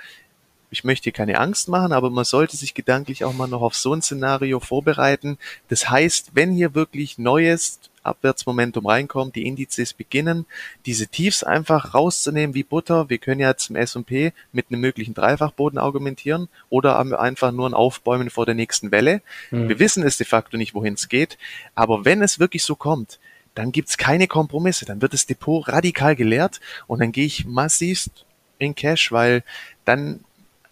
[0.69, 3.73] ich möchte hier keine Angst machen, aber man sollte sich gedanklich auch mal noch auf
[3.73, 5.37] so ein Szenario vorbereiten.
[5.69, 10.45] Das heißt, wenn hier wirklich neues Abwärtsmomentum reinkommt, die Indizes beginnen,
[10.85, 13.09] diese Tiefs einfach rauszunehmen wie Butter.
[13.09, 18.29] Wir können ja zum S&P mit einem möglichen Dreifachboden argumentieren oder einfach nur ein Aufbäumen
[18.29, 19.21] vor der nächsten Welle.
[19.51, 19.69] Mhm.
[19.69, 21.37] Wir wissen es de facto nicht, wohin es geht.
[21.75, 23.19] Aber wenn es wirklich so kommt,
[23.57, 24.85] dann gibt's keine Kompromisse.
[24.85, 28.25] Dann wird das Depot radikal geleert und dann gehe ich massivst
[28.59, 29.43] in Cash, weil
[29.85, 30.21] dann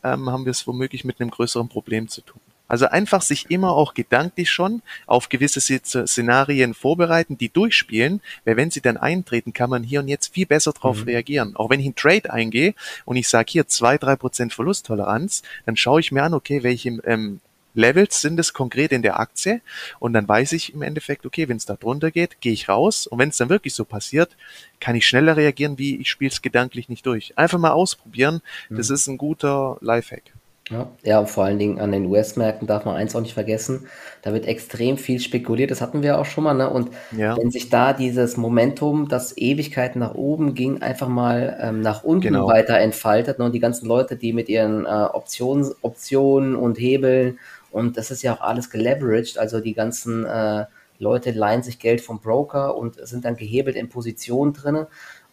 [0.04, 2.40] ähm, haben wir es womöglich mit einem größeren Problem zu tun.
[2.68, 8.72] Also einfach sich immer auch gedanklich schon auf gewisse Szenarien vorbereiten, die durchspielen, weil wenn
[8.72, 11.04] sie dann eintreten, kann man hier und jetzt viel besser drauf mhm.
[11.04, 11.56] reagieren.
[11.56, 12.74] Auch wenn ich einen Trade eingehe
[13.06, 16.90] und ich sage hier zwei drei Prozent Verlusttoleranz, dann schaue ich mir an, okay, welche
[17.06, 17.40] ähm,
[17.76, 19.62] Levels sind es konkret in der Aktie
[20.00, 23.06] und dann weiß ich im Endeffekt, okay, wenn es da drunter geht, gehe ich raus
[23.06, 24.36] und wenn es dann wirklich so passiert,
[24.80, 27.38] kann ich schneller reagieren, wie ich spiele es gedanklich nicht durch.
[27.38, 28.78] Einfach mal ausprobieren, mhm.
[28.78, 30.24] das ist ein guter Lifehack.
[30.72, 33.86] Ja, ja, vor allen Dingen an den US-Märkten darf man eins auch nicht vergessen,
[34.24, 36.68] da wird extrem viel spekuliert, das hatten wir auch schon mal, ne?
[36.68, 37.38] Und ja.
[37.38, 42.22] wenn sich da dieses Momentum, das Ewigkeiten nach oben ging, einfach mal ähm, nach unten
[42.22, 42.48] genau.
[42.48, 43.46] weiter entfaltet, ne?
[43.46, 47.38] Und die ganzen Leute, die mit ihren äh, Optionen, Optionen und Hebeln
[47.76, 50.66] und das ist ja auch alles geleveraged, also die ganzen äh,
[50.98, 54.86] Leute leihen sich Geld vom Broker und sind dann gehebelt in Positionen drin.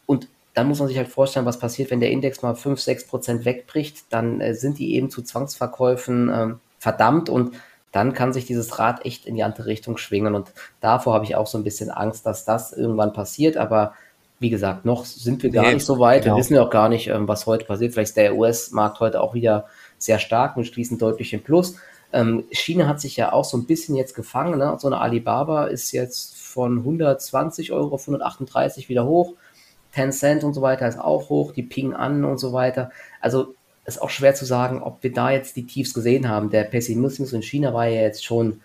[0.07, 3.07] Und dann muss man sich halt vorstellen, was passiert, wenn der Index mal 5, 6
[3.07, 6.49] Prozent wegbricht, dann äh, sind die eben zu Zwangsverkäufen äh,
[6.81, 7.55] verdammt und
[7.93, 10.35] dann kann sich dieses Rad echt in die andere Richtung schwingen.
[10.35, 13.57] Und davor habe ich auch so ein bisschen Angst, dass das irgendwann passiert.
[13.57, 13.93] Aber
[14.41, 16.25] wie gesagt, noch sind wir gar nee, nicht so weit.
[16.25, 16.35] Genau.
[16.35, 17.93] Wir wissen ja auch gar nicht, ähm, was heute passiert.
[17.93, 19.67] Vielleicht ist der US-Markt heute auch wieder
[19.99, 21.77] sehr stark und schließen deutlich im Plus.
[22.13, 24.59] Ähm, China hat sich ja auch so ein bisschen jetzt gefangen.
[24.59, 24.77] Ne?
[24.79, 29.35] So eine Alibaba ist jetzt von 120 Euro auf 138 wieder hoch.
[29.93, 32.91] Tencent und so weiter ist auch hoch, die Ping an und so weiter.
[33.21, 36.51] Also ist auch schwer zu sagen, ob wir da jetzt die Tiefs gesehen haben.
[36.51, 38.61] Der Pessimismus in China war ja jetzt schon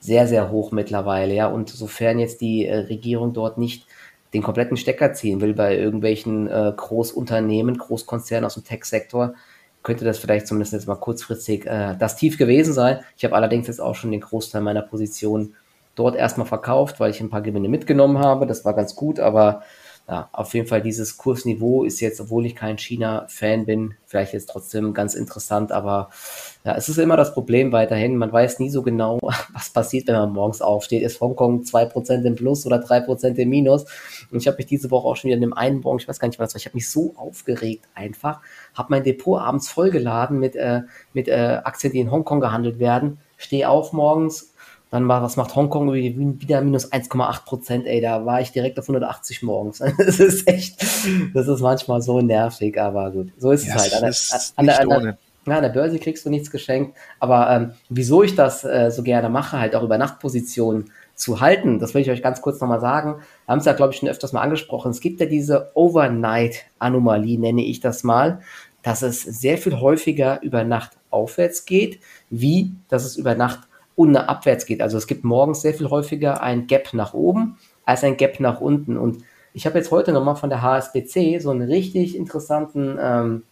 [0.00, 1.46] sehr, sehr hoch mittlerweile, ja.
[1.46, 3.86] Und sofern jetzt die äh, Regierung dort nicht
[4.34, 9.34] den kompletten Stecker ziehen will bei irgendwelchen äh, Großunternehmen, Großkonzernen aus dem Tech-Sektor,
[9.82, 13.00] könnte das vielleicht zumindest jetzt mal kurzfristig äh, das Tief gewesen sein.
[13.16, 15.54] Ich habe allerdings jetzt auch schon den Großteil meiner Position
[15.94, 18.46] dort erstmal verkauft, weil ich ein paar Gewinne mitgenommen habe.
[18.46, 19.62] Das war ganz gut, aber
[20.08, 24.50] ja, auf jeden Fall dieses Kursniveau ist jetzt, obwohl ich kein China-Fan bin, vielleicht jetzt
[24.50, 26.10] trotzdem ganz interessant, aber
[26.64, 28.16] ja, es ist immer das Problem weiterhin.
[28.16, 29.18] Man weiß nie so genau,
[29.52, 31.02] was passiert, wenn man morgens aufsteht.
[31.02, 33.84] Ist Hongkong 2% im Plus oder 3% im Minus?
[34.30, 36.18] Und ich habe mich diese Woche auch schon wieder in dem einen Morgen, ich weiß
[36.18, 38.40] gar nicht, was war, ich habe mich so aufgeregt einfach,
[38.74, 43.18] habe mein Depot abends vollgeladen mit, äh, mit äh, Aktien, die in Hongkong gehandelt werden,
[43.36, 44.51] stehe auf morgens,
[44.92, 48.84] dann war, was macht Hongkong wieder minus 1,8 Prozent, ey, da war ich direkt auf
[48.84, 49.82] 180 morgens.
[49.96, 50.82] Das ist echt,
[51.32, 54.02] das ist manchmal so nervig, aber gut, so ist ja, es halt.
[54.02, 57.72] An, ist an, an, an, ja, an der Börse kriegst du nichts geschenkt, aber ähm,
[57.88, 61.78] wieso ich das äh, so gerne mache, halt auch über Nachtpositionen zu halten.
[61.78, 63.16] Das will ich euch ganz kurz nochmal sagen.
[63.46, 64.90] Wir haben es ja, glaube ich, schon öfters mal angesprochen.
[64.90, 68.40] Es gibt ja diese Overnight-Anomalie, nenne ich das mal,
[68.82, 73.60] dass es sehr viel häufiger über Nacht aufwärts geht, wie dass es über Nacht
[73.94, 74.80] und abwärts geht.
[74.80, 78.60] Also es gibt morgens sehr viel häufiger ein Gap nach oben als ein Gap nach
[78.60, 78.96] unten.
[78.96, 83.42] Und ich habe jetzt heute nochmal von der HSBC so einen richtig interessanten, ähm,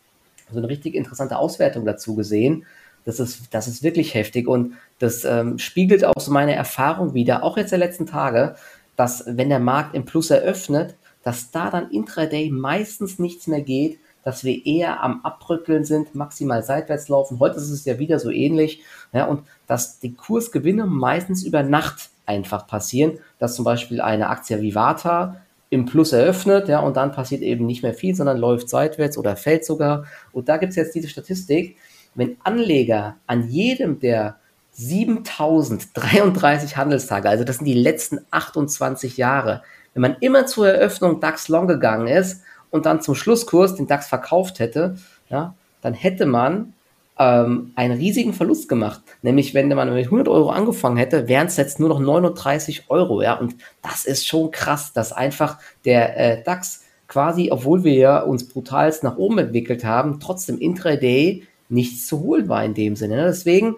[0.51, 2.65] so eine richtig interessante Auswertung dazu gesehen.
[3.05, 7.43] Das ist, das ist wirklich heftig und das ähm, spiegelt auch so meine Erfahrung wieder,
[7.43, 8.57] auch jetzt der letzten Tage,
[8.97, 13.99] dass wenn der Markt im Plus eröffnet, dass da dann intraday meistens nichts mehr geht,
[14.23, 17.41] dass wir eher am Abrückeln sind, maximal seitwärts laufen.
[17.41, 18.83] Heute ist es ja wieder so ähnlich.
[19.13, 24.61] Ja, und dass die Kursgewinne meistens über Nacht einfach passieren, dass zum Beispiel eine Aktie
[24.61, 28.69] wie Vata im Plus eröffnet, ja, und dann passiert eben nicht mehr viel, sondern läuft
[28.69, 30.05] seitwärts oder fällt sogar.
[30.33, 31.77] Und da gibt es jetzt diese Statistik,
[32.15, 34.37] wenn Anleger an jedem der
[34.73, 39.63] 7033 Handelstage, also das sind die letzten 28 Jahre,
[39.95, 44.09] wenn man immer zur Eröffnung DAX Long gegangen ist und dann zum Schlusskurs den DAX
[44.09, 44.97] verkauft hätte,
[45.29, 46.75] ja, dann hätte man
[47.19, 49.03] ähm, einen riesigen Verlust gemacht.
[49.23, 53.23] Nämlich, wenn man mit 100 Euro angefangen hätte, wären es jetzt nur noch 39 Euro.
[53.23, 58.21] Ja, und das ist schon krass, dass einfach der äh, DAX quasi, obwohl wir ja
[58.21, 63.17] uns brutalst nach oben entwickelt haben, trotzdem intraday nichts zu holen war in dem Sinne.
[63.17, 63.25] Ne?
[63.25, 63.77] Deswegen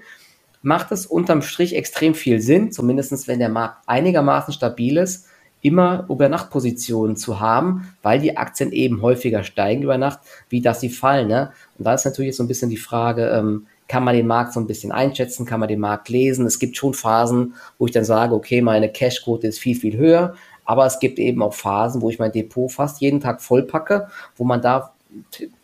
[0.62, 5.26] macht es unterm Strich extrem viel Sinn, zumindest wenn der Markt einigermaßen stabil ist,
[5.62, 10.81] immer über Nachtpositionen zu haben, weil die Aktien eben häufiger steigen über Nacht, wie dass
[10.81, 11.29] sie fallen.
[11.29, 11.53] Ne?
[11.79, 14.61] Und da ist natürlich so ein bisschen die Frage, ähm, kann man den Markt so
[14.61, 16.46] ein bisschen einschätzen, kann man den Markt lesen.
[16.46, 20.35] Es gibt schon Phasen, wo ich dann sage, okay, meine Cashquote ist viel, viel höher,
[20.64, 24.44] aber es gibt eben auch Phasen, wo ich mein Depot fast jeden Tag vollpacke, wo
[24.44, 24.92] man da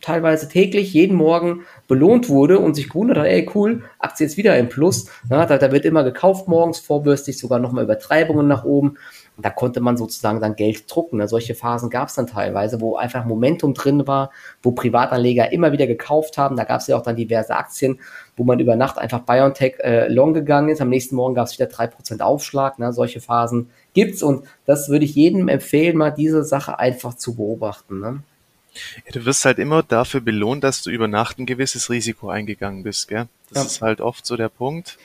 [0.01, 4.57] teilweise täglich, jeden Morgen belohnt wurde und sich gewundert hat, ey cool, Aktie ist wieder
[4.59, 5.07] im Plus.
[5.31, 8.99] Ja, da, da, wird immer gekauft morgens, vorbürstig sogar nochmal Übertreibungen nach oben.
[9.41, 11.19] Da konnte man sozusagen dann Geld drucken.
[11.19, 11.29] Ne?
[11.29, 14.31] Solche Phasen gab es dann teilweise, wo einfach Momentum drin war,
[14.63, 16.57] wo Privatanleger immer wieder gekauft haben.
[16.57, 18.01] Da gab es ja auch dann diverse Aktien,
[18.37, 20.81] wo man über Nacht einfach BioNTech äh, long gegangen ist.
[20.81, 22.79] Am nächsten Morgen gab es wieder drei Prozent Aufschlag.
[22.79, 22.93] Ne?
[22.93, 28.01] Solche Phasen gibt's und das würde ich jedem empfehlen, mal diese Sache einfach zu beobachten.
[28.01, 28.23] Ne?
[29.07, 32.83] Ja, du wirst halt immer dafür belohnt, dass du über Nacht ein gewisses Risiko eingegangen
[32.83, 33.27] bist, gell?
[33.51, 33.67] Das ja.
[33.67, 34.99] ist halt oft so der Punkt.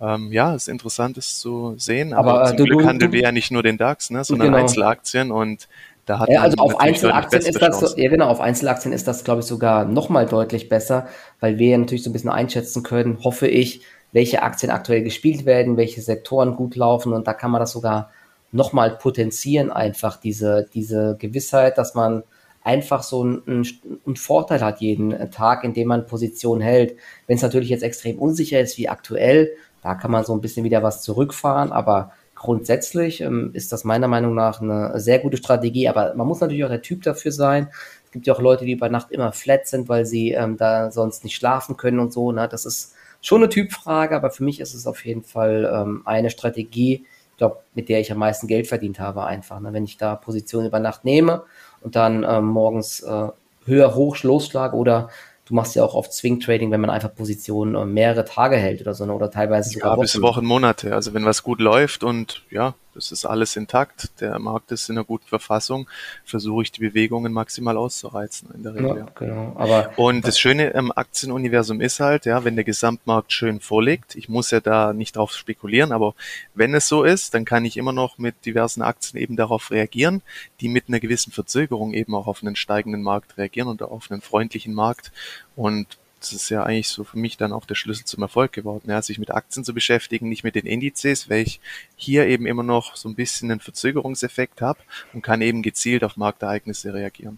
[0.00, 2.12] Ähm, ja, ist interessant, das zu sehen.
[2.12, 4.58] Aber, aber zum du, Glück handeln wir ja nicht nur den DAX, ne, sondern genau.
[4.58, 5.68] Einzelaktien und
[6.06, 9.24] da hat ja, also auf Einzelaktien ist das so, ja genau, auf Einzelaktien ist das,
[9.24, 11.06] glaube ich, sogar nochmal deutlich besser,
[11.40, 15.46] weil wir ja natürlich so ein bisschen einschätzen können, hoffe ich, welche Aktien aktuell gespielt
[15.46, 18.10] werden, welche Sektoren gut laufen und da kann man das sogar
[18.52, 22.22] nochmal potenzieren, einfach diese, diese Gewissheit, dass man
[22.62, 23.66] einfach so einen,
[24.06, 26.96] einen Vorteil hat jeden Tag, indem man Position hält.
[27.26, 29.50] Wenn es natürlich jetzt extrem unsicher ist wie aktuell,
[29.84, 34.08] da kann man so ein bisschen wieder was zurückfahren, aber grundsätzlich ähm, ist das meiner
[34.08, 37.68] Meinung nach eine sehr gute Strategie, aber man muss natürlich auch der Typ dafür sein.
[38.06, 40.90] Es gibt ja auch Leute, die über Nacht immer flat sind, weil sie ähm, da
[40.90, 42.32] sonst nicht schlafen können und so.
[42.32, 42.48] Ne?
[42.48, 46.30] Das ist schon eine Typfrage, aber für mich ist es auf jeden Fall ähm, eine
[46.30, 49.60] Strategie, ich glaube, mit der ich am meisten Geld verdient habe, einfach.
[49.60, 49.74] Ne?
[49.74, 51.42] Wenn ich da Positionen über Nacht nehme
[51.82, 53.28] und dann ähm, morgens äh,
[53.66, 55.10] höher hoch losschlage oder
[55.44, 58.80] du machst ja auch oft Swing Trading, wenn man einfach Positionen äh, mehrere Tage hält
[58.80, 59.12] oder so, ne?
[59.14, 60.02] oder teilweise sogar ja, Wochen.
[60.02, 60.94] bis Wochen, Monate.
[60.94, 64.96] Also wenn was gut läuft und ja, das ist alles intakt, der Markt ist in
[64.96, 65.88] einer guten Verfassung,
[66.24, 68.96] versuche ich die Bewegungen maximal auszureizen in der Regel.
[68.98, 69.52] Ja, genau.
[69.56, 74.28] Aber und das Schöne im Aktienuniversum ist halt, ja, wenn der Gesamtmarkt schön vorliegt, ich
[74.28, 76.14] muss ja da nicht drauf spekulieren, aber
[76.54, 80.22] wenn es so ist, dann kann ich immer noch mit diversen Aktien eben darauf reagieren,
[80.60, 84.20] die mit einer gewissen Verzögerung eben auch auf einen steigenden Markt reagieren und auf einen
[84.20, 85.12] freundlichen Markt.
[85.56, 88.88] Und das ist ja eigentlich so für mich dann auch der Schlüssel zum Erfolg geworden,
[88.88, 91.60] ja, sich mit Aktien zu beschäftigen, nicht mit den Indizes, weil ich
[91.96, 94.80] hier eben immer noch so ein bisschen einen Verzögerungseffekt habe
[95.12, 97.36] und kann eben gezielt auf Marktereignisse reagieren.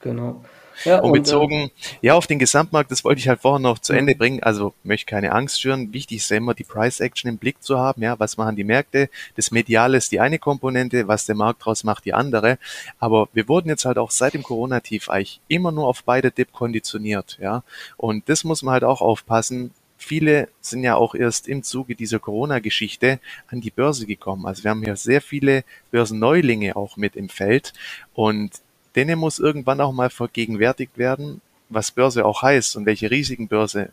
[0.00, 0.44] Genau.
[0.84, 1.70] Ja, und, bezogen, äh,
[2.02, 4.42] ja, auf den Gesamtmarkt, das wollte ich halt vorher noch zu Ende bringen.
[4.42, 5.92] Also möchte keine Angst schüren.
[5.92, 8.02] Wichtig ist ja immer die Price Action im Blick zu haben.
[8.02, 9.08] Ja, was machen die Märkte?
[9.36, 12.58] Das Mediale ist die eine Komponente, was der Markt draus macht, die andere.
[12.98, 16.52] Aber wir wurden jetzt halt auch seit dem Corona-Tief eigentlich immer nur auf beide Dip
[16.52, 17.38] konditioniert.
[17.40, 17.62] Ja,
[17.96, 22.18] und das muss man halt auch aufpassen viele sind ja auch erst im Zuge dieser
[22.18, 24.46] Corona-Geschichte an die Börse gekommen.
[24.46, 27.72] Also wir haben hier sehr viele Börsenneulinge auch mit im Feld
[28.14, 28.50] und
[28.96, 33.90] denen muss irgendwann auch mal vergegenwärtigt werden, was Börse auch heißt und welche Risiken Börse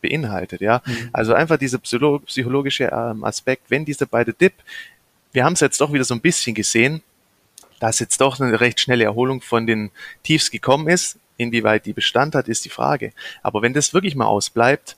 [0.00, 0.82] beinhaltet, ja.
[0.84, 1.10] Mhm.
[1.12, 4.54] Also einfach dieser psychologische ähm, Aspekt, wenn diese beide Dip,
[5.32, 7.02] wir haben es jetzt doch wieder so ein bisschen gesehen,
[7.78, 9.90] dass jetzt doch eine recht schnelle Erholung von den
[10.22, 11.18] Tiefs gekommen ist.
[11.36, 13.12] Inwieweit die Bestand hat, ist die Frage.
[13.42, 14.96] Aber wenn das wirklich mal ausbleibt,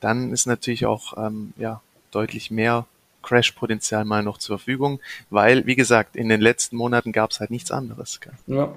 [0.00, 1.80] dann ist natürlich auch ähm, ja,
[2.10, 2.86] deutlich mehr
[3.24, 7.50] Crash-Potenzial mal noch zur Verfügung, weil, wie gesagt, in den letzten Monaten gab es halt
[7.50, 8.20] nichts anderes.
[8.46, 8.74] Ja.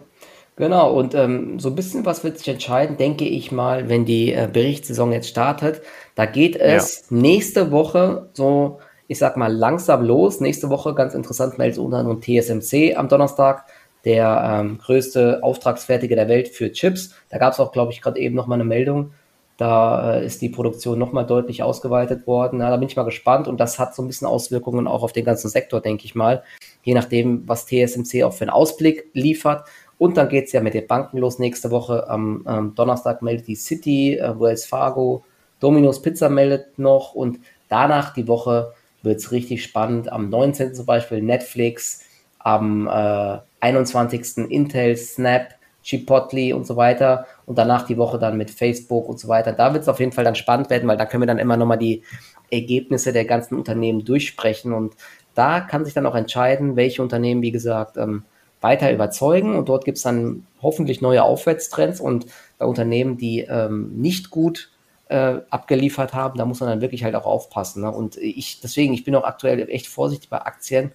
[0.57, 4.33] Genau, und ähm, so ein bisschen was wird sich entscheiden, denke ich mal, wenn die
[4.33, 5.81] äh, Berichtssaison jetzt startet.
[6.15, 7.15] Da geht es ja.
[7.15, 10.41] nächste Woche so, ich sag mal, langsam los.
[10.41, 13.65] Nächste Woche, ganz interessant, meldet unter anderem TSMC am Donnerstag,
[14.03, 17.13] der ähm, größte Auftragsfertiger der Welt für Chips.
[17.29, 19.11] Da gab es auch, glaube ich, gerade eben nochmal eine Meldung.
[19.57, 22.59] Da äh, ist die Produktion nochmal deutlich ausgeweitet worden.
[22.59, 25.13] Na, da bin ich mal gespannt und das hat so ein bisschen Auswirkungen auch auf
[25.13, 26.43] den ganzen Sektor, denke ich mal.
[26.83, 29.67] Je nachdem, was TSMC auch für einen Ausblick liefert.
[29.97, 32.07] Und dann geht es ja mit den Banken los nächste Woche.
[32.07, 35.23] Am, am Donnerstag meldet die City, äh, Wells Fargo,
[35.59, 40.11] Domino's Pizza meldet noch und danach die Woche wird es richtig spannend.
[40.11, 40.75] Am 19.
[40.75, 42.03] zum Beispiel Netflix,
[42.37, 44.49] am äh, 21.
[44.49, 45.56] Intel, Snap,
[45.87, 49.53] Chipotle und so weiter und danach die Woche dann mit Facebook und so weiter.
[49.53, 51.55] Da wird es auf jeden Fall dann spannend werden, weil da können wir dann immer
[51.55, 52.03] nochmal die
[52.51, 54.95] Ergebnisse der ganzen Unternehmen durchsprechen und
[55.33, 58.23] da kann sich dann auch entscheiden, welche Unternehmen, wie gesagt, ähm,
[58.59, 62.25] weiter überzeugen und dort gibt es dann hoffentlich neue Aufwärtstrends und
[62.57, 64.71] bei Unternehmen, die ähm, nicht gut
[65.09, 67.83] äh, abgeliefert haben, da muss man dann wirklich halt auch aufpassen.
[67.83, 67.91] Ne?
[67.91, 70.91] Und ich, deswegen, ich bin auch aktuell echt vorsichtig bei Aktien,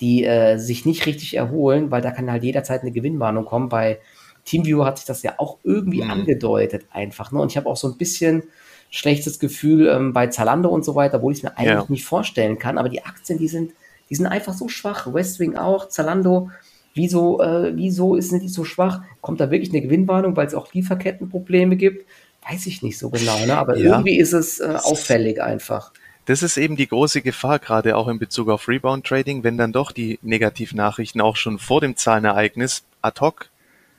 [0.00, 3.68] die äh, sich nicht richtig erholen, weil da kann halt jederzeit eine Gewinnwarnung kommen.
[3.68, 3.98] Bei
[4.44, 6.10] Teamviewer hat sich das ja auch irgendwie mhm.
[6.10, 7.32] angedeutet einfach.
[7.32, 7.40] Ne?
[7.40, 8.44] Und ich habe auch so ein bisschen
[8.90, 11.86] schlechtes Gefühl ähm, bei Zalando und so weiter, wo ich es mir eigentlich ja.
[11.88, 12.78] nicht vorstellen kann.
[12.78, 13.72] Aber die Aktien, die sind,
[14.08, 15.12] die sind einfach so schwach.
[15.12, 16.50] Westwing auch, Zalando
[16.94, 19.02] Wieso, äh, wieso ist die so schwach?
[19.20, 22.06] Kommt da wirklich eine Gewinnwarnung, weil es auch Lieferkettenprobleme gibt?
[22.48, 23.56] Weiß ich nicht so genau, ne?
[23.56, 23.90] aber ja.
[23.90, 25.92] irgendwie ist es äh, auffällig einfach.
[26.24, 29.72] Das ist eben die große Gefahr, gerade auch in Bezug auf Rebound Trading, wenn dann
[29.72, 33.50] doch die Negativnachrichten auch schon vor dem Zahlenereignis ad hoc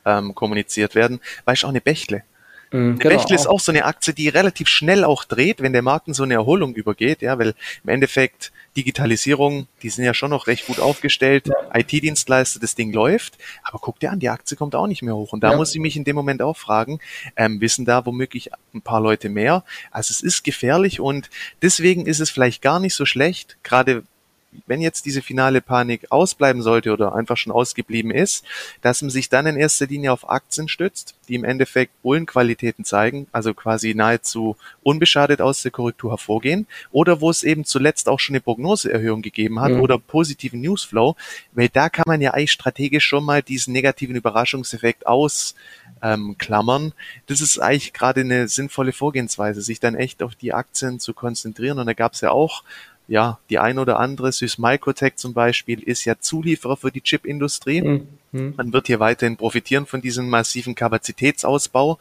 [0.06, 1.20] ähm, kommuniziert werden.
[1.46, 2.24] Weißt du, auch eine Bächle.
[2.72, 5.82] Mhm, genau, Bechtle ist auch so eine Aktie, die relativ schnell auch dreht, wenn der
[5.82, 10.30] Markt in so eine Erholung übergeht, ja, weil im Endeffekt Digitalisierung, die sind ja schon
[10.30, 11.80] noch recht gut aufgestellt, ja.
[11.80, 15.34] IT-Dienstleister, das Ding läuft, aber guck dir an, die Aktie kommt auch nicht mehr hoch.
[15.34, 15.58] Und da ja.
[15.58, 17.00] muss ich mich in dem Moment auch fragen,
[17.36, 19.66] ähm, wissen da womöglich ein paar Leute mehr?
[19.92, 21.30] Also es ist gefährlich und
[21.62, 24.04] deswegen ist es vielleicht gar nicht so schlecht, gerade
[24.68, 28.46] wenn jetzt diese finale Panik ausbleiben sollte oder einfach schon ausgeblieben ist,
[28.82, 33.28] dass man sich dann in erster Linie auf Aktien stützt, die im Endeffekt Bullenqualitäten zeigen,
[33.32, 38.36] also quasi nahezu unbeschadet aus der Korrektur hervorgehen, oder wo es eben zuletzt auch schon
[38.36, 39.82] eine Prognoseerhöhung gegeben hat mhm.
[39.82, 41.16] oder positiven Newsflow,
[41.54, 46.84] weil da kann man ja eigentlich strategisch schon mal diesen negativen Überraschungseffekt ausklammern.
[46.84, 46.94] Ähm,
[47.28, 51.80] das ist eigentlich gerade eine sinnvolle Vorgehensweise, sich dann echt auf die Aktien zu konzentrieren.
[51.80, 52.64] Und da gab es ja auch
[53.12, 57.82] ja, die ein oder andere, Sys Microtech zum Beispiel, ist ja Zulieferer für die Chipindustrie.
[57.82, 58.54] Mhm.
[58.56, 62.00] Man wird hier weiterhin profitieren von diesem massiven Kapazitätsausbau.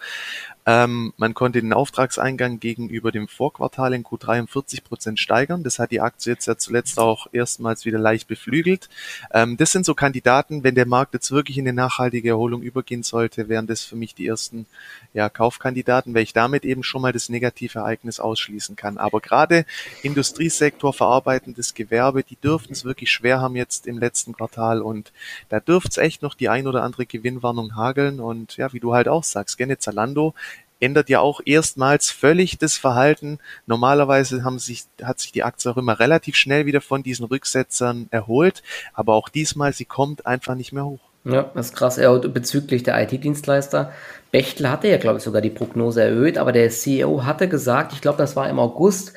[0.66, 5.62] Ähm, man konnte den Auftragseingang gegenüber dem Vorquartal in Q3 um 40 Prozent steigern.
[5.62, 8.88] Das hat die Aktie jetzt ja zuletzt auch erstmals wieder leicht beflügelt.
[9.32, 13.02] Ähm, das sind so Kandidaten, wenn der Markt jetzt wirklich in eine nachhaltige Erholung übergehen
[13.02, 14.66] sollte, wären das für mich die ersten
[15.12, 18.98] ja, Kaufkandidaten, weil ich damit eben schon mal das negative Ereignis ausschließen kann.
[18.98, 19.64] Aber gerade
[20.02, 25.12] Industriesektor, verarbeitendes Gewerbe, die dürften es wirklich schwer haben jetzt im letzten Quartal und
[25.48, 28.94] da dürfte es echt noch die ein oder andere Gewinnwarnung hageln und ja, wie du
[28.94, 30.34] halt auch sagst, gerne Zalando
[30.80, 33.38] ändert ja auch erstmals völlig das Verhalten.
[33.66, 38.08] Normalerweise haben sich, hat sich die Aktie auch immer relativ schnell wieder von diesen Rücksetzern
[38.10, 38.62] erholt,
[38.94, 41.00] aber auch diesmal, sie kommt einfach nicht mehr hoch.
[41.24, 41.96] Ja, das ist krass.
[41.96, 43.92] Ja, bezüglich der IT-Dienstleister.
[44.30, 48.00] Bechtel hatte ja, glaube ich, sogar die Prognose erhöht, aber der CEO hatte gesagt, ich
[48.00, 49.12] glaube, das war im August,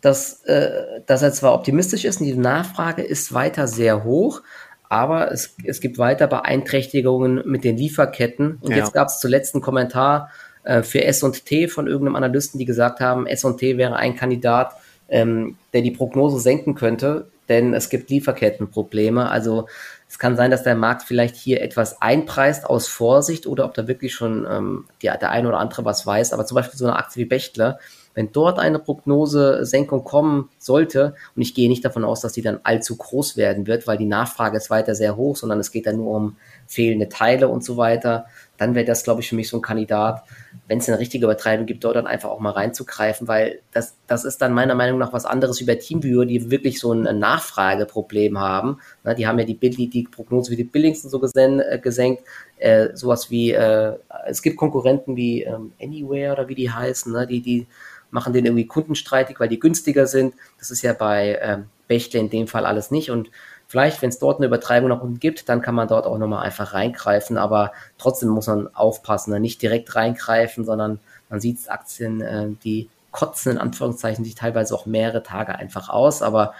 [0.00, 4.42] dass, äh, dass er zwar optimistisch ist und die Nachfrage ist weiter sehr hoch,
[4.88, 8.58] aber es, es gibt weiter Beeinträchtigungen mit den Lieferketten.
[8.60, 8.78] Und ja.
[8.78, 10.30] jetzt gab es zuletzt einen Kommentar
[10.64, 14.74] äh, für S&T von irgendeinem Analysten, die gesagt haben, S&T wäre ein Kandidat,
[15.08, 19.30] ähm, der die Prognose senken könnte, denn es gibt Lieferkettenprobleme.
[19.30, 19.66] Also
[20.08, 23.88] es kann sein, dass der Markt vielleicht hier etwas einpreist aus Vorsicht oder ob da
[23.88, 26.32] wirklich schon ähm, die, der eine oder andere was weiß.
[26.32, 27.78] Aber zum Beispiel so eine Aktie wie Bechtler,
[28.14, 32.60] wenn dort eine Prognosesenkung kommen sollte, und ich gehe nicht davon aus, dass die dann
[32.64, 35.98] allzu groß werden wird, weil die Nachfrage ist weiter sehr hoch, sondern es geht dann
[35.98, 38.26] nur um fehlende Teile und so weiter,
[38.58, 40.24] dann wäre das, glaube ich, für mich so ein Kandidat,
[40.66, 44.24] wenn es eine richtige Übertreibung gibt, dort dann einfach auch mal reinzugreifen, weil das, das
[44.24, 48.78] ist dann meiner Meinung nach was anderes wie bei die wirklich so ein Nachfrageproblem haben.
[49.04, 51.78] Na, die haben ja die, die, die Prognose wie die Billings und so gesen, äh,
[51.82, 52.22] gesenkt.
[52.58, 57.26] Äh, sowas wie, äh, es gibt Konkurrenten wie ähm, Anywhere oder wie die heißen, ne?
[57.26, 57.66] die, die
[58.10, 60.34] machen den irgendwie kundenstreitig, weil die günstiger sind.
[60.58, 63.30] Das ist ja bei ähm, Bechtle in dem Fall alles nicht und
[63.70, 66.44] Vielleicht, wenn es dort eine Übertreibung nach unten gibt, dann kann man dort auch nochmal
[66.44, 69.40] einfach reingreifen, aber trotzdem muss man aufpassen, ne?
[69.40, 74.86] nicht direkt reingreifen, sondern man sieht Aktien, äh, die kotzen in Anführungszeichen sich teilweise auch
[74.86, 76.54] mehrere Tage einfach aus, aber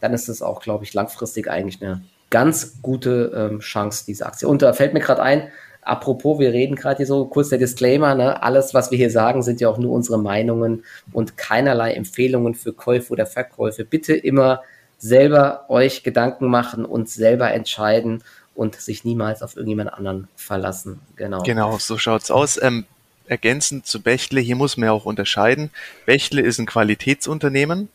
[0.00, 4.48] dann ist es auch, glaube ich, langfristig eigentlich eine ganz gute ähm, Chance, diese Aktie.
[4.48, 5.48] Und da fällt mir gerade ein,
[5.82, 8.42] apropos, wir reden gerade hier so, kurz der Disclaimer, ne?
[8.42, 12.72] alles, was wir hier sagen, sind ja auch nur unsere Meinungen und keinerlei Empfehlungen für
[12.72, 13.84] Käufe oder Verkäufe.
[13.84, 14.62] Bitte immer
[15.04, 18.24] selber euch Gedanken machen und selber entscheiden
[18.54, 21.00] und sich niemals auf irgendjemand anderen verlassen.
[21.16, 21.42] Genau.
[21.42, 22.60] Genau, so schaut's aus.
[22.62, 22.86] Ähm,
[23.26, 25.70] ergänzend zu Bechtle, hier muss man ja auch unterscheiden.
[26.06, 27.90] Bechtle ist ein Qualitätsunternehmen.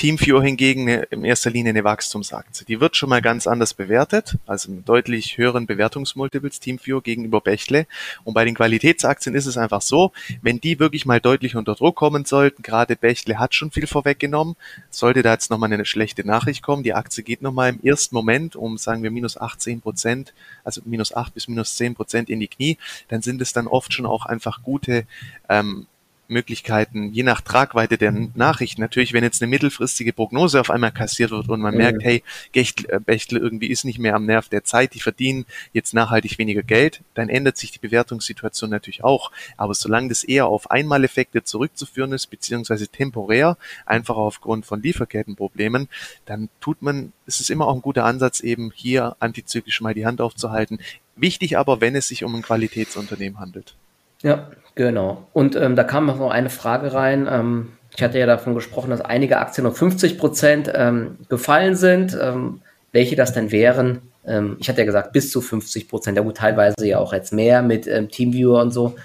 [0.00, 2.64] TeamViewer hingegen eine, in erster Linie eine Wachstumsaktie.
[2.64, 7.86] Die wird schon mal ganz anders bewertet, also mit deutlich höheren Bewertungsmultiples TeamViewer gegenüber Bechtle.
[8.24, 11.96] Und bei den Qualitätsaktien ist es einfach so, wenn die wirklich mal deutlich unter Druck
[11.96, 14.56] kommen sollten, gerade Bechtle hat schon viel vorweggenommen,
[14.88, 18.56] sollte da jetzt nochmal eine schlechte Nachricht kommen, die Aktie geht nochmal im ersten Moment
[18.56, 20.32] um, sagen wir, minus 18 Prozent,
[20.64, 22.78] also minus 8 bis minus 10 Prozent in die Knie,
[23.08, 25.04] dann sind es dann oft schon auch einfach gute
[25.50, 25.86] ähm,
[26.30, 28.80] Möglichkeiten, je nach Tragweite der Nachrichten.
[28.80, 31.78] Natürlich, wenn jetzt eine mittelfristige Prognose auf einmal kassiert wird und man mhm.
[31.78, 32.22] merkt, hey,
[32.54, 36.62] äh, Bechtle irgendwie ist nicht mehr am Nerv der Zeit, die verdienen jetzt nachhaltig weniger
[36.62, 39.32] Geld, dann ändert sich die Bewertungssituation natürlich auch.
[39.56, 43.56] Aber solange das eher auf Einmaleffekte zurückzuführen ist, beziehungsweise temporär,
[43.86, 45.88] einfach aufgrund von Lieferkettenproblemen,
[46.26, 50.06] dann tut man, es ist immer auch ein guter Ansatz, eben hier antizyklisch mal die
[50.06, 50.80] Hand aufzuhalten.
[51.16, 53.74] Wichtig aber, wenn es sich um ein Qualitätsunternehmen handelt.
[54.22, 55.26] Ja, genau.
[55.32, 57.28] Und ähm, da kam noch eine Frage rein.
[57.30, 62.16] Ähm, ich hatte ja davon gesprochen, dass einige Aktien um 50 Prozent ähm, gefallen sind.
[62.20, 62.60] Ähm,
[62.92, 64.02] welche das denn wären?
[64.26, 66.16] Ähm, ich hatte ja gesagt, bis zu 50 Prozent.
[66.16, 68.96] Ja gut, teilweise ja auch jetzt mehr mit ähm, Teamviewer und so.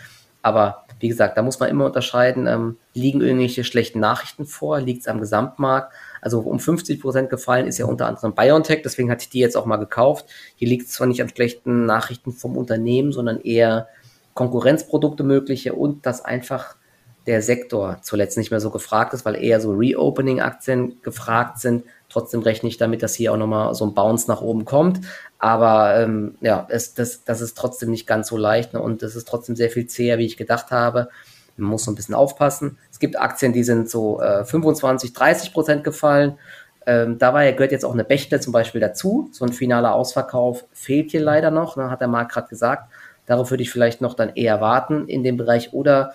[0.42, 5.08] Aber wie gesagt, da muss man immer unterscheiden, liegen irgendwelche schlechten Nachrichten vor, liegt es
[5.08, 5.92] am Gesamtmarkt.
[6.22, 9.58] Also um 50 Prozent gefallen ist ja unter anderem BioNTech, deswegen hatte ich die jetzt
[9.58, 10.26] auch mal gekauft.
[10.56, 13.90] Hier liegt es zwar nicht an schlechten Nachrichten vom Unternehmen, sondern eher
[14.36, 16.76] Konkurrenzprodukte mögliche und dass einfach
[17.26, 21.86] der Sektor zuletzt nicht mehr so gefragt ist, weil eher so Reopening-Aktien gefragt sind.
[22.10, 25.02] Trotzdem rechne ich damit, dass hier auch nochmal so ein Bounce nach oben kommt.
[25.40, 28.82] Aber ähm, ja, es, das, das ist trotzdem nicht ganz so leicht ne?
[28.82, 31.10] und es ist trotzdem sehr viel zäher, wie ich gedacht habe.
[31.58, 32.78] Man muss so ein bisschen aufpassen.
[32.92, 36.38] Es gibt Aktien, die sind so äh, 25, 30 Prozent gefallen.
[36.86, 39.30] Ähm, dabei gehört jetzt auch eine Bechtle zum Beispiel dazu.
[39.32, 41.90] So ein finaler Ausverkauf fehlt hier leider noch, ne?
[41.90, 42.92] hat der Marc gerade gesagt.
[43.26, 46.14] Darauf würde ich vielleicht noch dann eher warten in dem Bereich oder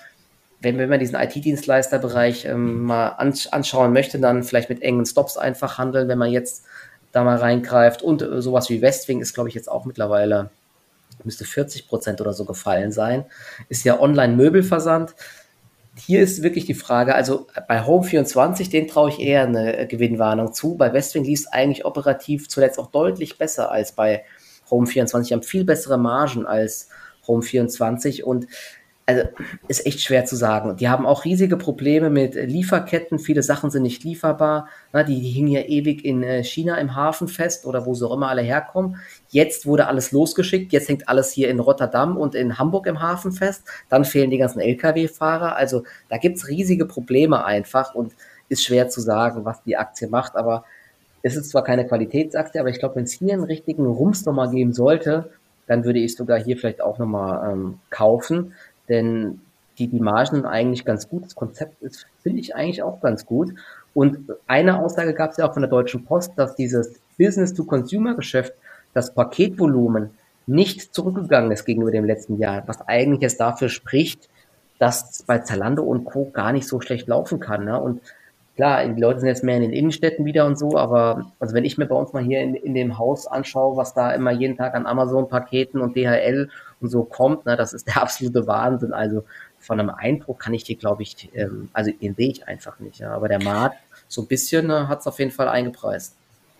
[0.60, 5.78] wenn, wenn man diesen IT-Dienstleisterbereich ähm, mal anschauen möchte, dann vielleicht mit engen Stops einfach
[5.78, 6.64] handeln, wenn man jetzt
[7.12, 8.02] da mal reingreift.
[8.02, 10.50] Und äh, sowas wie Westwing ist, glaube ich, jetzt auch mittlerweile,
[11.24, 13.24] müsste 40 Prozent oder so gefallen sein.
[13.68, 15.14] Ist ja Online-Möbelversand.
[15.96, 20.76] Hier ist wirklich die Frage, also bei Home24, den traue ich eher eine Gewinnwarnung zu.
[20.76, 24.24] Bei Westwing lief es eigentlich operativ zuletzt auch deutlich besser als bei
[24.70, 25.28] Home24.
[25.28, 26.88] Die haben viel bessere Margen als
[27.30, 28.48] Home 24 und
[29.10, 29.28] also
[29.66, 30.76] ist echt schwer zu sagen.
[30.76, 33.18] Die haben auch riesige Probleme mit Lieferketten.
[33.18, 34.68] Viele Sachen sind nicht lieferbar.
[34.92, 38.06] Na, die, die, hingen ja ewig in äh, China im Hafen fest oder wo sie
[38.06, 38.96] auch immer alle herkommen.
[39.30, 40.72] Jetzt wurde alles losgeschickt.
[40.72, 43.64] Jetzt hängt alles hier in Rotterdam und in Hamburg im Hafen fest.
[43.88, 45.56] Dann fehlen die ganzen Lkw-Fahrer.
[45.56, 48.14] Also da gibt es riesige Probleme einfach und
[48.48, 50.36] ist schwer zu sagen, was die Aktie macht.
[50.36, 50.64] Aber
[51.22, 54.50] es ist zwar keine Qualitätsaktie, aber ich glaube, wenn es hier einen richtigen Rums nochmal
[54.50, 55.30] geben sollte,
[55.70, 58.54] dann würde ich sogar hier vielleicht auch nochmal ähm, kaufen,
[58.88, 59.40] denn
[59.78, 61.24] die, die Margen eigentlich ganz gut.
[61.24, 63.54] Das Konzept ist, finde ich eigentlich auch ganz gut.
[63.94, 68.52] Und eine Aussage gab es ja auch von der Deutschen Post, dass dieses Business-to-Consumer-Geschäft,
[68.94, 70.10] das Paketvolumen
[70.48, 74.28] nicht zurückgegangen ist gegenüber dem letzten Jahr, was eigentlich jetzt dafür spricht,
[74.80, 76.30] dass bei Zalando und Co.
[76.32, 77.66] gar nicht so schlecht laufen kann.
[77.66, 77.80] Ne?
[77.80, 78.00] Und
[78.60, 81.64] klar, die Leute sind jetzt mehr in den Innenstädten wieder und so, aber also wenn
[81.64, 84.58] ich mir bei uns mal hier in, in dem Haus anschaue, was da immer jeden
[84.58, 88.92] Tag an Amazon-Paketen und DHL und so kommt, ne, das ist der absolute Wahnsinn.
[88.92, 89.24] Also
[89.58, 92.98] von einem Eindruck kann ich dir, glaube ich, ähm, also den sehe ich einfach nicht.
[92.98, 93.14] Ja.
[93.14, 96.14] Aber der Markt so ein bisschen ne, hat es auf jeden Fall eingepreist.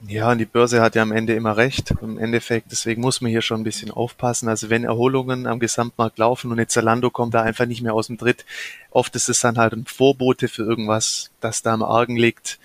[0.07, 1.93] Ja, und die Börse hat ja am Ende immer recht.
[2.01, 4.49] Im Endeffekt, deswegen muss man hier schon ein bisschen aufpassen.
[4.49, 8.07] Also wenn Erholungen am Gesamtmarkt laufen und jetzt Zalando kommt da einfach nicht mehr aus
[8.07, 8.47] dem Tritt,
[8.91, 12.59] oft ist es dann halt ein Vorbote für irgendwas, das da im Argen liegt.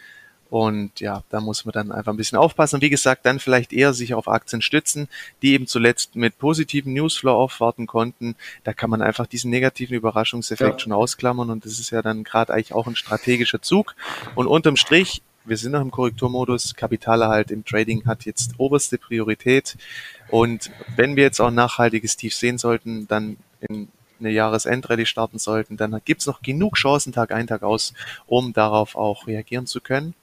[0.49, 2.75] Und ja, da muss man dann einfach ein bisschen aufpassen.
[2.75, 5.09] Und wie gesagt, dann vielleicht eher sich auf Aktien stützen,
[5.41, 8.35] die eben zuletzt mit positiven Newsflow aufwarten konnten.
[8.63, 10.79] Da kann man einfach diesen negativen Überraschungseffekt ja.
[10.79, 11.49] schon ausklammern.
[11.49, 13.95] Und das ist ja dann gerade eigentlich auch ein strategischer Zug.
[14.35, 16.75] Und unterm Strich wir sind noch im Korrekturmodus.
[16.75, 19.77] Kapitalerhalt im Trading hat jetzt oberste Priorität.
[20.29, 23.87] Und wenn wir jetzt auch nachhaltiges Tief sehen sollten, dann in
[24.19, 27.93] eine Jahresendrallye starten sollten, dann gibt's noch genug Chancen Tag ein, Tag aus,
[28.27, 30.13] um darauf auch reagieren zu können.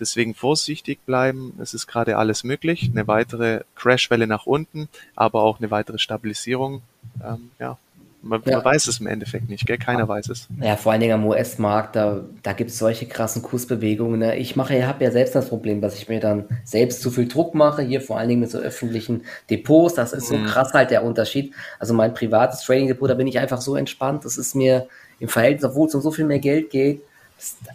[0.00, 1.54] Deswegen vorsichtig bleiben.
[1.60, 2.90] Es ist gerade alles möglich.
[2.90, 6.82] Eine weitere Crashwelle nach unten, aber auch eine weitere Stabilisierung.
[7.22, 7.78] Ähm, ja,
[8.24, 8.56] Man, ja.
[8.56, 9.76] man, weiß es im Endeffekt nicht, gell?
[9.76, 10.48] Keiner weiß es.
[10.60, 14.18] Ja, vor allen Dingen am US-Markt, da, da gibt es solche krassen Kursbewegungen.
[14.20, 14.36] Ne?
[14.36, 17.28] Ich mache, ich habe ja selbst das Problem, dass ich mir dann selbst zu viel
[17.28, 19.94] Druck mache, hier vor allen Dingen mit so öffentlichen Depots.
[19.94, 20.46] Das ist so mhm.
[20.46, 21.52] krass halt der Unterschied.
[21.78, 24.24] Also mein privates Trading-Depot, da bin ich einfach so entspannt.
[24.24, 24.88] Das ist mir
[25.20, 27.02] im Verhältnis, obwohl es um so viel mehr Geld geht,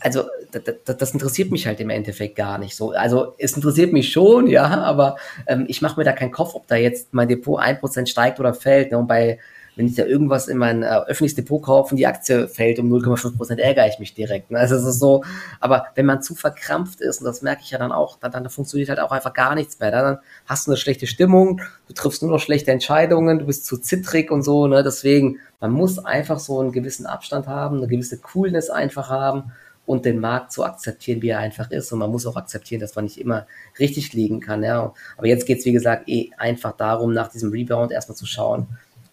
[0.01, 2.91] also das, das, interessiert mich halt im Endeffekt gar nicht so.
[2.91, 6.67] Also es interessiert mich schon, ja, aber ähm, ich mache mir da keinen Kopf, ob
[6.67, 8.91] da jetzt mein Depot 1% steigt oder fällt.
[8.91, 8.97] Ne?
[8.97, 9.37] Und bei
[9.79, 12.91] wenn ich da irgendwas in mein äh, öffentliches Depot kaufe und die Aktie fällt um
[12.91, 14.51] 0,5 Prozent, ärgere ich mich direkt.
[14.51, 14.59] Ne?
[14.59, 15.23] Also es ist so,
[15.61, 18.49] aber wenn man zu verkrampft ist, und das merke ich ja dann auch, dann, dann
[18.49, 19.89] funktioniert halt auch einfach gar nichts mehr.
[19.89, 23.77] Dann hast du eine schlechte Stimmung, du triffst nur noch schlechte Entscheidungen, du bist zu
[23.77, 24.67] zittrig und so.
[24.67, 24.83] Ne?
[24.83, 29.53] Deswegen, man muss einfach so einen gewissen Abstand haben, eine gewisse Coolness einfach haben
[29.85, 31.93] und den Markt so akzeptieren, wie er einfach ist.
[31.93, 33.47] Und man muss auch akzeptieren, dass man nicht immer
[33.79, 34.61] richtig liegen kann.
[34.61, 34.93] Ja.
[35.17, 38.67] Aber jetzt geht es, wie gesagt, eh einfach darum, nach diesem Rebound erstmal zu schauen,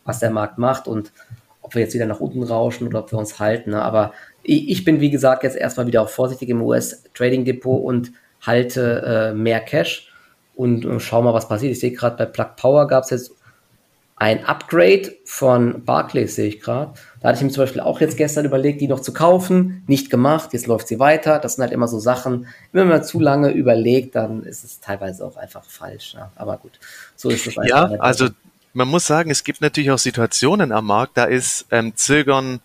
[0.07, 1.13] was der Markt macht und
[1.61, 3.71] ob wir jetzt wieder nach unten rauschen oder ob wir uns halten.
[3.71, 3.83] Ne?
[3.83, 9.33] Aber ich, ich, bin, wie gesagt, jetzt erstmal wieder auch vorsichtig im US-Trading-Depot und halte
[9.33, 10.13] äh, mehr Cash
[10.55, 11.73] und äh, schau mal, was passiert.
[11.73, 13.33] Ich sehe gerade bei Plug Power gab es jetzt
[14.19, 16.95] ein Upgrade von Barclays, sehe ich gerade.
[17.21, 19.85] Da hatte ich mir zum Beispiel auch jetzt gestern überlegt, die noch zu kaufen.
[19.87, 21.39] Nicht gemacht, jetzt läuft sie weiter.
[21.39, 22.47] Das sind halt immer so Sachen.
[22.73, 26.15] Wenn man zu lange überlegt, dann ist es teilweise auch einfach falsch.
[26.15, 26.33] Ja.
[26.37, 26.79] Aber gut,
[27.15, 27.91] so ist es einfach.
[27.93, 28.29] Ja, also
[28.77, 32.61] man muss sagen, es gibt natürlich auch Situationen am Markt, da ist ähm, Zögern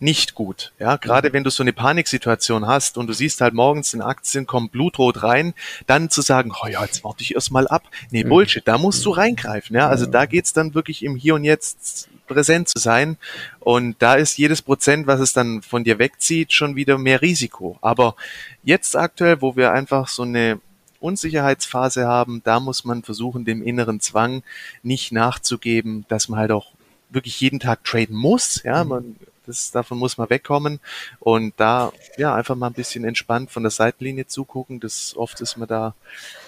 [0.00, 0.72] nicht gut.
[0.78, 4.46] Ja, gerade wenn du so eine Paniksituation hast und du siehst halt morgens in Aktien
[4.46, 5.54] kommen blutrot rein,
[5.86, 7.84] dann zu sagen, oh ja, jetzt warte ich erstmal ab.
[8.10, 8.28] Nee, mhm.
[8.28, 9.76] Bullshit, da musst du reingreifen.
[9.76, 13.16] Ja, also da geht's dann wirklich im Hier und Jetzt präsent zu sein.
[13.60, 17.78] Und da ist jedes Prozent, was es dann von dir wegzieht, schon wieder mehr Risiko.
[17.80, 18.14] Aber
[18.62, 20.60] jetzt aktuell, wo wir einfach so eine
[21.00, 24.42] Unsicherheitsphase haben, da muss man versuchen, dem inneren Zwang
[24.82, 26.66] nicht nachzugeben, dass man halt auch
[27.10, 28.62] wirklich jeden Tag traden muss.
[28.62, 28.88] Ja, mhm.
[28.88, 30.80] man, das, davon muss man wegkommen
[31.18, 34.80] und da ja einfach mal ein bisschen entspannt von der Seitenlinie zugucken.
[34.80, 35.94] Das oft ist man da.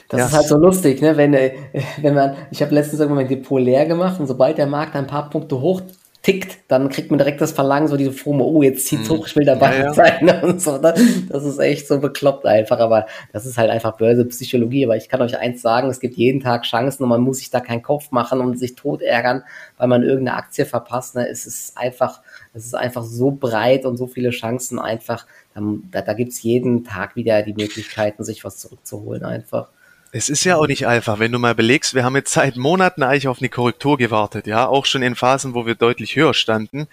[0.08, 0.26] Das ja.
[0.26, 1.16] ist halt so lustig, ne?
[1.16, 1.54] Wenn, äh,
[2.00, 5.06] wenn man, ich habe letztens irgendwann mein Depot leer gemacht und sobald der Markt ein
[5.06, 5.82] paar Punkte hoch
[6.22, 9.18] tickt, dann kriegt man direkt das Verlangen, so diese FOMO, oh, jetzt zieht's hm.
[9.18, 9.92] hoch, ich will dabei ja, ja.
[9.92, 10.78] sein und so.
[10.78, 10.94] Ne?
[11.28, 14.84] Das ist echt so bekloppt einfach, aber das ist halt einfach böse Psychologie.
[14.84, 17.50] Aber ich kann euch eins sagen, es gibt jeden Tag Chancen und man muss sich
[17.50, 19.42] da keinen Kopf machen und sich tot ärgern,
[19.78, 21.16] weil man irgendeine Aktie verpasst.
[21.16, 21.28] Ne?
[21.28, 22.20] Es ist einfach,
[22.54, 25.26] es ist einfach so breit und so viele Chancen einfach.
[25.54, 29.70] Da, da gibt's jeden Tag wieder die Möglichkeiten, sich was zurückzuholen einfach.
[30.14, 33.02] Es ist ja auch nicht einfach, wenn du mal belegst, wir haben jetzt seit Monaten
[33.02, 36.86] eigentlich auf eine Korrektur gewartet, ja, auch schon in Phasen, wo wir deutlich höher standen.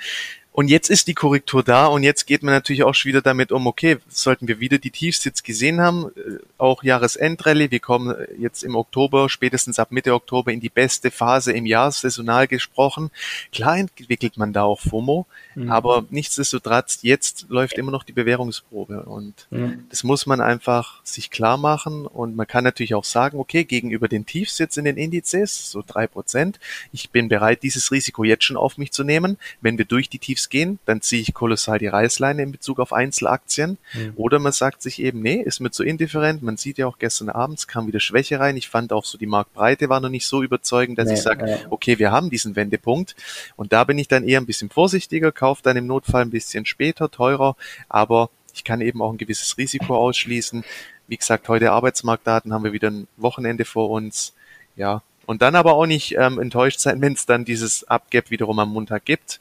[0.59, 3.53] Und jetzt ist die Korrektur da und jetzt geht man natürlich auch schon wieder damit
[3.53, 8.13] um, okay, sollten wir wieder die Tiefs jetzt gesehen haben, äh, auch Jahresendrallye, wir kommen
[8.37, 13.09] jetzt im Oktober, spätestens ab Mitte Oktober in die beste Phase im Jahr, saisonal gesprochen.
[13.53, 15.71] Klar entwickelt man da auch FOMO, mhm.
[15.71, 19.85] aber nichtsdestotrotz, jetzt läuft immer noch die Bewährungsprobe und mhm.
[19.89, 24.09] das muss man einfach sich klar machen und man kann natürlich auch sagen, okay, gegenüber
[24.09, 26.59] den Tiefs jetzt in den Indizes, so drei Prozent,
[26.91, 30.19] ich bin bereit, dieses Risiko jetzt schon auf mich zu nehmen, wenn wir durch die
[30.19, 33.77] Tiefs Gehen, dann ziehe ich kolossal die Reißleine in Bezug auf Einzelaktien.
[33.93, 34.13] Mhm.
[34.15, 36.41] Oder man sagt sich eben, nee, ist mir zu indifferent.
[36.43, 38.57] Man sieht ja auch gestern abends kam wieder Schwäche rein.
[38.57, 41.49] Ich fand auch so die Marktbreite war noch nicht so überzeugend, dass nee, ich sage,
[41.49, 41.57] ja.
[41.69, 43.15] okay, wir haben diesen Wendepunkt.
[43.55, 46.65] Und da bin ich dann eher ein bisschen vorsichtiger, kaufe dann im Notfall ein bisschen
[46.65, 47.55] später, teurer,
[47.87, 50.63] aber ich kann eben auch ein gewisses Risiko ausschließen.
[51.07, 54.33] Wie gesagt, heute Arbeitsmarktdaten haben wir wieder ein Wochenende vor uns.
[54.75, 58.57] Ja, und dann aber auch nicht ähm, enttäuscht sein, wenn es dann dieses Abgap wiederum
[58.57, 59.39] am Montag gibt.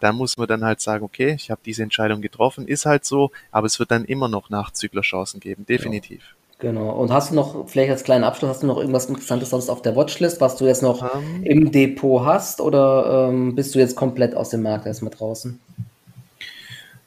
[0.00, 3.30] Da muss man dann halt sagen, okay, ich habe diese Entscheidung getroffen, ist halt so,
[3.50, 6.20] aber es wird dann immer noch Nachzüglerchancen geben, definitiv.
[6.20, 6.40] Ja.
[6.60, 6.90] Genau.
[6.90, 9.80] Und hast du noch, vielleicht als kleinen Abschluss, hast du noch irgendwas Interessantes sonst auf
[9.80, 11.42] der Watchlist, was du jetzt noch um, ähm.
[11.44, 15.58] im Depot hast oder ähm, bist du jetzt komplett aus dem Markt erstmal draußen?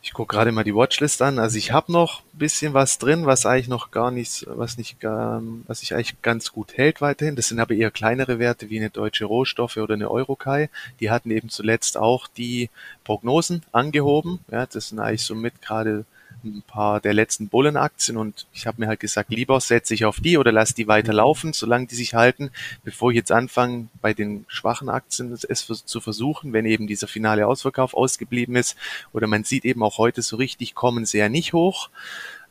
[0.06, 1.40] Ich gucke gerade mal die Watchlist an.
[1.40, 4.98] Also ich habe noch ein bisschen was drin, was eigentlich noch gar nicht, was nicht,
[5.02, 7.38] was sich eigentlich ganz gut hält weiterhin.
[7.38, 10.70] Das sind aber eher kleinere Werte wie eine deutsche Rohstoffe oder eine Eurokai.
[11.00, 12.70] Die hatten eben zuletzt auch die
[13.06, 14.42] Prognosen angehoben.
[14.52, 16.04] Ja, das sind eigentlich somit gerade
[16.44, 20.20] ein paar der letzten Bullenaktien und ich habe mir halt gesagt, lieber setze ich auf
[20.20, 21.14] die oder lass die weiter
[21.54, 22.52] solange die sich halten,
[22.84, 27.48] bevor ich jetzt anfange, bei den schwachen Aktien es zu versuchen, wenn eben dieser finale
[27.48, 28.78] Ausverkauf ausgeblieben ist.
[29.14, 31.90] Oder man sieht eben auch heute so richtig kommen sie ja nicht hoch.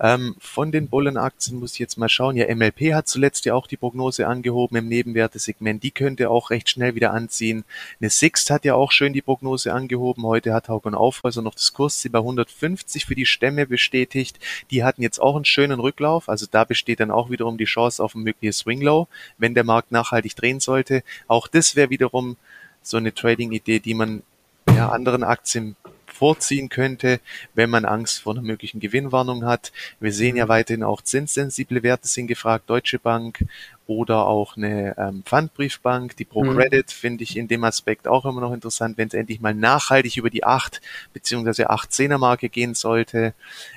[0.02, 2.36] Ähm, von den Bullenaktien muss ich jetzt mal schauen.
[2.36, 5.84] Ja, MLP hat zuletzt ja auch die Prognose angehoben im Nebenwertesegment.
[5.84, 7.64] Die könnte auch recht schnell wieder anziehen.
[8.00, 10.24] Eine Sixt hat ja auch schön die Prognose angehoben.
[10.24, 14.40] Heute hat Haugen Aufhäuser noch das Kursziel bei 150 für die Stämme bestätigt.
[14.72, 16.28] Die hatten jetzt auch einen schönen Rücklauf.
[16.28, 19.06] Also da besteht dann auch wiederum die Chance auf ein mögliches Swinglow,
[19.38, 21.04] wenn der Markt nachhaltig drehen sollte.
[21.28, 22.36] Auch das wäre wiederum
[22.82, 24.24] so eine Trading-Idee, die man
[24.74, 25.76] ja, anderen Aktien
[26.12, 27.20] vorziehen könnte,
[27.54, 29.72] wenn man Angst vor einer möglichen Gewinnwarnung hat.
[30.00, 30.50] Wir sehen ja mhm.
[30.50, 33.44] weiterhin auch zinssensible Werte sind gefragt, Deutsche Bank
[33.86, 36.16] oder auch eine ähm, Pfandbriefbank.
[36.16, 36.92] Die ProCredit mhm.
[36.92, 40.30] finde ich in dem Aspekt auch immer noch interessant, wenn es endlich mal nachhaltig über
[40.30, 40.80] die 8
[41.12, 41.64] bzw.
[41.64, 43.34] 8-10er Marke gehen sollte.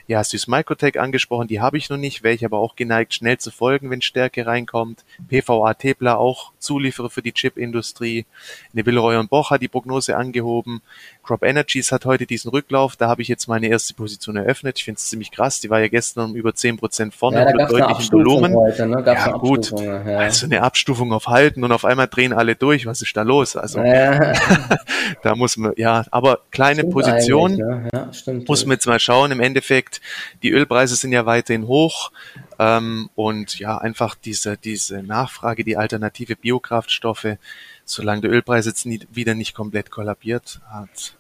[0.08, 3.38] Ja, Süß Microtech angesprochen, die habe ich noch nicht, wäre ich aber auch geneigt, schnell
[3.38, 5.04] zu folgen, wenn Stärke reinkommt.
[5.28, 8.26] PVA Tepler auch Zulieferer für die Chipindustrie.
[8.74, 10.82] Eine Villeroy und Boch hat die Prognose angehoben.
[11.26, 14.78] Crop Energies hat heute diesen Rücklauf, da habe ich jetzt meine erste Position eröffnet.
[14.78, 17.66] Ich finde es ziemlich krass, die war ja gestern um über 10% vorne ja, da
[17.66, 18.54] deutlichen Volumen.
[18.54, 19.04] Heute, ne?
[19.06, 19.72] ja, gut.
[19.80, 20.02] Ja.
[20.20, 22.86] Also eine Abstufung auf Halten und auf einmal drehen alle durch.
[22.86, 23.56] Was ist da los?
[23.56, 24.34] Also ja.
[25.24, 27.90] da muss man, ja, aber kleine stimmt Position ne?
[27.92, 29.32] ja, stimmt, muss man jetzt mal schauen.
[29.32, 30.02] Im Endeffekt,
[30.44, 32.12] die Ölpreise sind ja weiterhin hoch
[32.60, 37.38] ähm, und ja, einfach diese, diese Nachfrage, die alternative Biokraftstoffe,
[37.86, 41.16] solange der Ölpreis jetzt nie, wieder nicht komplett kollabiert hat,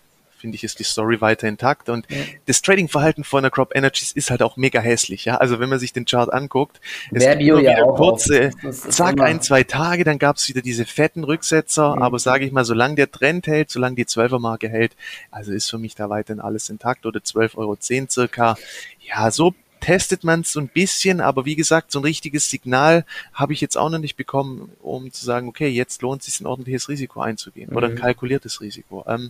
[0.45, 1.89] finde ich, ist die Story weiter intakt.
[1.89, 2.17] Und ja.
[2.45, 5.25] das Trading-Verhalten von der Crop Energies ist halt auch mega hässlich.
[5.25, 6.79] Ja, also wenn man sich den Chart anguckt,
[7.11, 10.85] es gibt nur wieder ja kurze, zack, ein, zwei Tage, dann gab es wieder diese
[10.85, 11.95] fetten Rücksetzer.
[11.95, 12.01] Mhm.
[12.03, 14.95] Aber sage ich mal, solange der Trend hält, solange die 12er Marke hält,
[15.31, 17.77] also ist für mich da weiterhin alles intakt oder 12,10 Euro
[18.09, 18.55] circa.
[18.99, 19.53] Ja, so
[19.85, 23.05] testet man es so ein bisschen, aber wie gesagt, so ein richtiges Signal
[23.35, 26.41] habe ich jetzt auch noch nicht bekommen, um zu sagen, okay, jetzt lohnt es sich
[26.41, 27.77] ein ordentliches Risiko einzugehen mhm.
[27.77, 27.99] oder ein mhm.
[27.99, 29.05] kalkuliertes Risiko.
[29.07, 29.29] Ähm,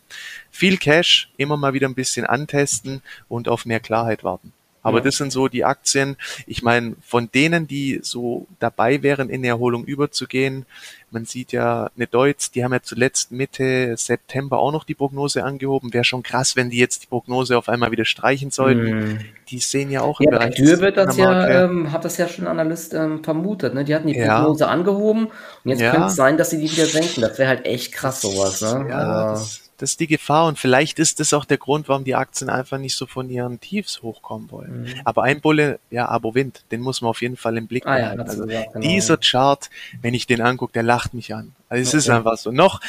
[0.52, 4.54] viel Cash, immer mal wieder ein bisschen antesten und auf mehr Klarheit warten.
[4.86, 6.16] Aber das sind so die Aktien.
[6.46, 10.66] Ich meine, von denen, die so dabei wären, in die Erholung überzugehen,
[11.10, 15.44] man sieht ja eine Deutz, die haben ja zuletzt Mitte September auch noch die Prognose
[15.44, 15.94] angehoben.
[15.94, 19.14] Wäre schon krass, wenn die jetzt die Prognose auf einmal wieder streichen sollten.
[19.14, 19.20] Mm.
[19.50, 20.56] Die sehen ja auch im ja, Bereich.
[20.56, 23.74] Dürr wird das ja, ähm, hat das ja schon ein Analyst ähm, vermutet.
[23.74, 23.86] Ne?
[23.86, 24.70] Die hatten die Prognose ja.
[24.70, 25.28] angehoben
[25.64, 25.92] und jetzt ja.
[25.92, 27.22] könnte es sein, dass sie die wieder senken.
[27.22, 28.62] Das wäre halt echt krass sowas.
[28.62, 28.88] Ne?
[28.90, 32.06] Ja, also, das, das ist die Gefahr und vielleicht ist das auch der Grund, warum
[32.06, 34.84] die Aktien einfach nicht so von ihren Tiefs hochkommen wollen.
[34.84, 35.02] Mhm.
[35.04, 37.96] Aber ein Bulle, ja, Abo Wind, den muss man auf jeden Fall im Blick ah,
[37.96, 38.20] behalten.
[38.20, 38.80] Ja, also genau.
[38.80, 39.70] dieser Chart,
[40.02, 41.54] wenn ich den angucke, der lacht mich an.
[41.68, 41.98] Also es okay.
[41.98, 42.52] ist einfach so.
[42.52, 42.80] Noch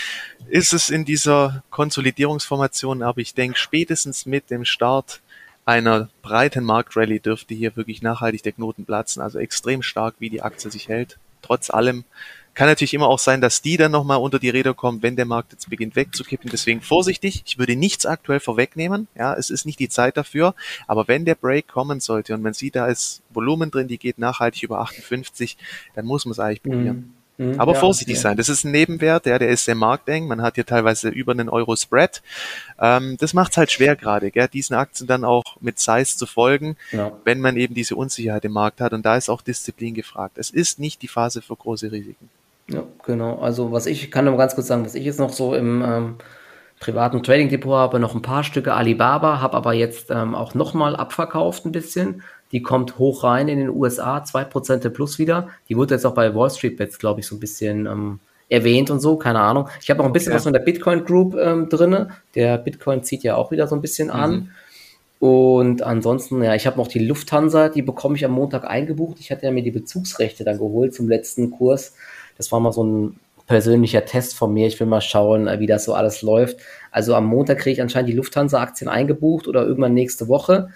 [0.48, 5.20] ist es in dieser Konsolidierungsformation, aber ich denke spätestens mit dem Start
[5.64, 9.20] einer breiten Marktrally dürfte hier wirklich nachhaltig der Knoten platzen.
[9.20, 11.18] Also extrem stark, wie die Aktie sich hält.
[11.42, 12.04] Trotz allem
[12.56, 15.26] kann natürlich immer auch sein, dass die dann nochmal unter die Räder kommen, wenn der
[15.26, 16.50] Markt jetzt beginnt wegzukippen.
[16.50, 17.42] Deswegen vorsichtig.
[17.46, 19.08] Ich würde nichts aktuell vorwegnehmen.
[19.14, 20.54] Ja, es ist nicht die Zeit dafür.
[20.86, 24.18] Aber wenn der Break kommen sollte und man sieht, da ist Volumen drin, die geht
[24.18, 25.58] nachhaltig über 58,
[25.94, 26.96] dann muss man es eigentlich probieren.
[26.96, 27.16] Mhm.
[27.38, 28.22] Mhm, Aber ja, vorsichtig ja.
[28.22, 28.36] sein.
[28.38, 30.26] Das ist ein Nebenwert, ja, der ist sehr markteng.
[30.26, 32.22] Man hat hier teilweise über einen Euro Spread.
[32.80, 36.24] Ähm, das macht es halt schwer gerade, gell, diesen Aktien dann auch mit Size zu
[36.24, 37.12] folgen, ja.
[37.24, 38.94] wenn man eben diese Unsicherheit im Markt hat.
[38.94, 40.38] Und da ist auch Disziplin gefragt.
[40.38, 42.30] Es ist nicht die Phase für große Risiken.
[42.68, 43.38] Ja, genau.
[43.38, 46.14] Also was ich kann nur ganz kurz sagen, was ich jetzt noch so im ähm,
[46.80, 50.96] privaten Trading Depot habe, noch ein paar Stücke Alibaba, habe aber jetzt ähm, auch nochmal
[50.96, 55.48] abverkauft ein bisschen die kommt hoch rein in den USA, 2% plus wieder.
[55.68, 58.90] Die wurde jetzt auch bei Wall Street Bets, glaube ich, so ein bisschen ähm, erwähnt
[58.90, 59.68] und so, keine Ahnung.
[59.82, 60.36] Ich habe auch ein bisschen okay.
[60.36, 62.06] was von der Bitcoin Group ähm, drin.
[62.34, 64.30] Der Bitcoin zieht ja auch wieder so ein bisschen an.
[64.30, 64.50] Mhm.
[65.18, 69.16] Und ansonsten, ja, ich habe noch die Lufthansa, die bekomme ich am Montag eingebucht.
[69.18, 71.94] Ich hatte ja mir die Bezugsrechte dann geholt zum letzten Kurs.
[72.36, 74.66] Das war mal so ein persönlicher Test von mir.
[74.66, 76.58] Ich will mal schauen, wie das so alles läuft.
[76.90, 80.70] Also am Montag kriege ich anscheinend die Lufthansa-Aktien eingebucht oder irgendwann nächste Woche.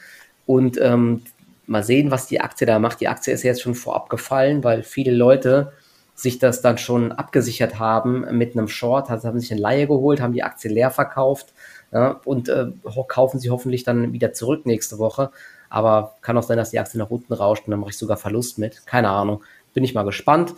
[0.46, 1.22] Und ähm,
[1.66, 3.00] mal sehen, was die Aktie da macht.
[3.00, 5.72] Die Aktie ist jetzt schon vorab gefallen, weil viele Leute
[6.14, 10.20] sich das dann schon abgesichert haben mit einem Short, also haben sich eine Laie geholt,
[10.20, 11.54] haben die Aktie leer verkauft
[11.92, 12.66] ja, und äh,
[13.08, 15.30] kaufen sie hoffentlich dann wieder zurück nächste Woche.
[15.70, 18.16] Aber kann auch sein, dass die Aktie nach unten rauscht und dann mache ich sogar
[18.16, 18.84] Verlust mit.
[18.86, 19.42] Keine Ahnung.
[19.72, 20.54] Bin ich mal gespannt.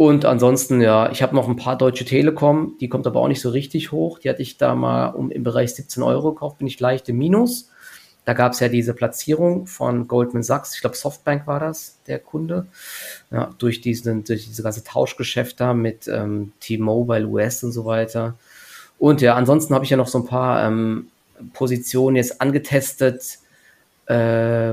[0.00, 3.42] Und ansonsten, ja, ich habe noch ein paar Deutsche Telekom, die kommt aber auch nicht
[3.42, 4.18] so richtig hoch.
[4.18, 7.18] Die hatte ich da mal um im Bereich 17 Euro gekauft, bin ich leicht im
[7.18, 7.68] Minus.
[8.24, 12.18] Da gab es ja diese Platzierung von Goldman Sachs, ich glaube Softbank war das, der
[12.18, 12.66] Kunde,
[13.30, 18.38] ja, durch, diesen, durch diese ganze Tauschgeschäft da mit ähm, T-Mobile US und so weiter.
[18.98, 21.08] Und ja, ansonsten habe ich ja noch so ein paar ähm,
[21.52, 23.38] Positionen jetzt angetestet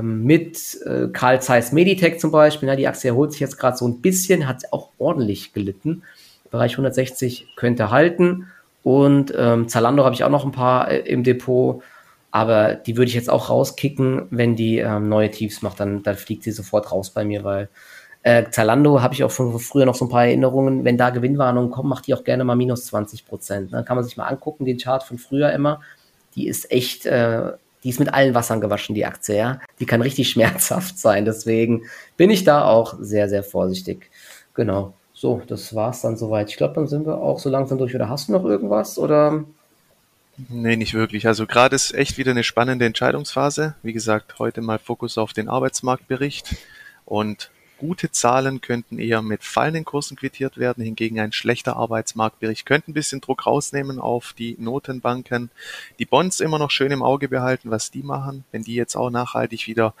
[0.02, 2.68] mit äh, Carl Zeiss Meditech zum Beispiel.
[2.68, 6.02] Na, die Aktie erholt sich jetzt gerade so ein bisschen, hat auch ordentlich gelitten.
[6.50, 8.48] Bereich 160 könnte halten.
[8.82, 11.82] Und ähm, Zalando habe ich auch noch ein paar äh, im Depot.
[12.30, 16.16] Aber die würde ich jetzt auch rauskicken, wenn die ähm, neue Tiefs macht, dann, dann
[16.16, 17.68] fliegt sie sofort raus bei mir, weil
[18.22, 20.84] äh, Zalando habe ich auch von früher noch so ein paar Erinnerungen.
[20.84, 23.72] Wenn da Gewinnwarnungen kommen, macht die auch gerne mal minus 20 Prozent.
[23.72, 23.84] Dann ne?
[23.84, 25.80] kann man sich mal angucken, den Chart von früher immer.
[26.34, 27.52] Die ist echt, äh,
[27.84, 29.60] die ist mit allen Wassern gewaschen, die Aktie, ja.
[29.80, 31.24] Die kann richtig schmerzhaft sein.
[31.24, 31.82] Deswegen
[32.16, 34.10] bin ich da auch sehr, sehr vorsichtig.
[34.54, 34.94] Genau.
[35.14, 36.50] so, das war's dann soweit.
[36.50, 37.94] Ich glaube, dann sind wir auch so langsam durch.
[37.94, 38.98] Oder hast du noch irgendwas?
[38.98, 39.44] Oder?
[40.48, 41.26] Nee, nicht wirklich.
[41.26, 43.74] Also gerade ist echt wieder eine spannende Entscheidungsphase.
[43.82, 46.56] Wie gesagt, heute mal Fokus auf den Arbeitsmarktbericht
[47.04, 50.84] und gute Zahlen könnten eher mit fallenden Kursen quittiert werden.
[50.84, 55.50] Hingegen ein schlechter Arbeitsmarktbericht könnte ein bisschen Druck rausnehmen auf die Notenbanken.
[55.98, 58.44] Die Bonds immer noch schön im Auge behalten, was die machen.
[58.52, 59.94] Wenn die jetzt auch nachhaltig wieder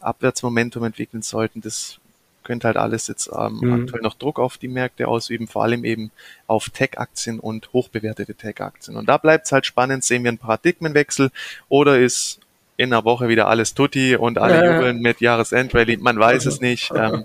[0.00, 1.98] Abwärtsmomentum entwickeln sollten, das
[2.44, 3.72] könnte halt alles jetzt ähm, mhm.
[3.72, 6.10] aktuell noch Druck auf die Märkte ausüben, vor allem eben
[6.46, 8.96] auf Tech-Aktien und hochbewertete Tech-Aktien.
[8.96, 11.30] Und da bleibt es halt spannend, sehen wir einen Paradigmenwechsel
[11.68, 12.40] oder ist
[12.76, 14.74] in einer Woche wieder alles tutti und alle ja.
[14.74, 15.98] jubeln mit Jahresendrallye.
[15.98, 16.92] Man weiß es nicht.
[16.94, 17.24] Ähm,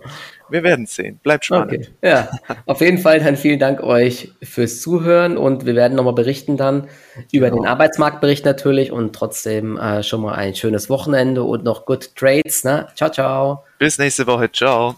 [0.50, 1.20] wir werden es sehen.
[1.22, 1.74] Bleibt spannend.
[1.74, 1.88] Okay.
[2.02, 2.30] Ja,
[2.66, 6.88] auf jeden Fall dann vielen Dank euch fürs Zuhören und wir werden nochmal berichten dann
[7.32, 7.64] über genau.
[7.64, 12.64] den Arbeitsmarktbericht natürlich und trotzdem äh, schon mal ein schönes Wochenende und noch good trades.
[12.64, 12.88] Ne?
[12.96, 13.64] Ciao, ciao.
[13.78, 14.52] Bis nächste Woche.
[14.52, 14.96] Ciao.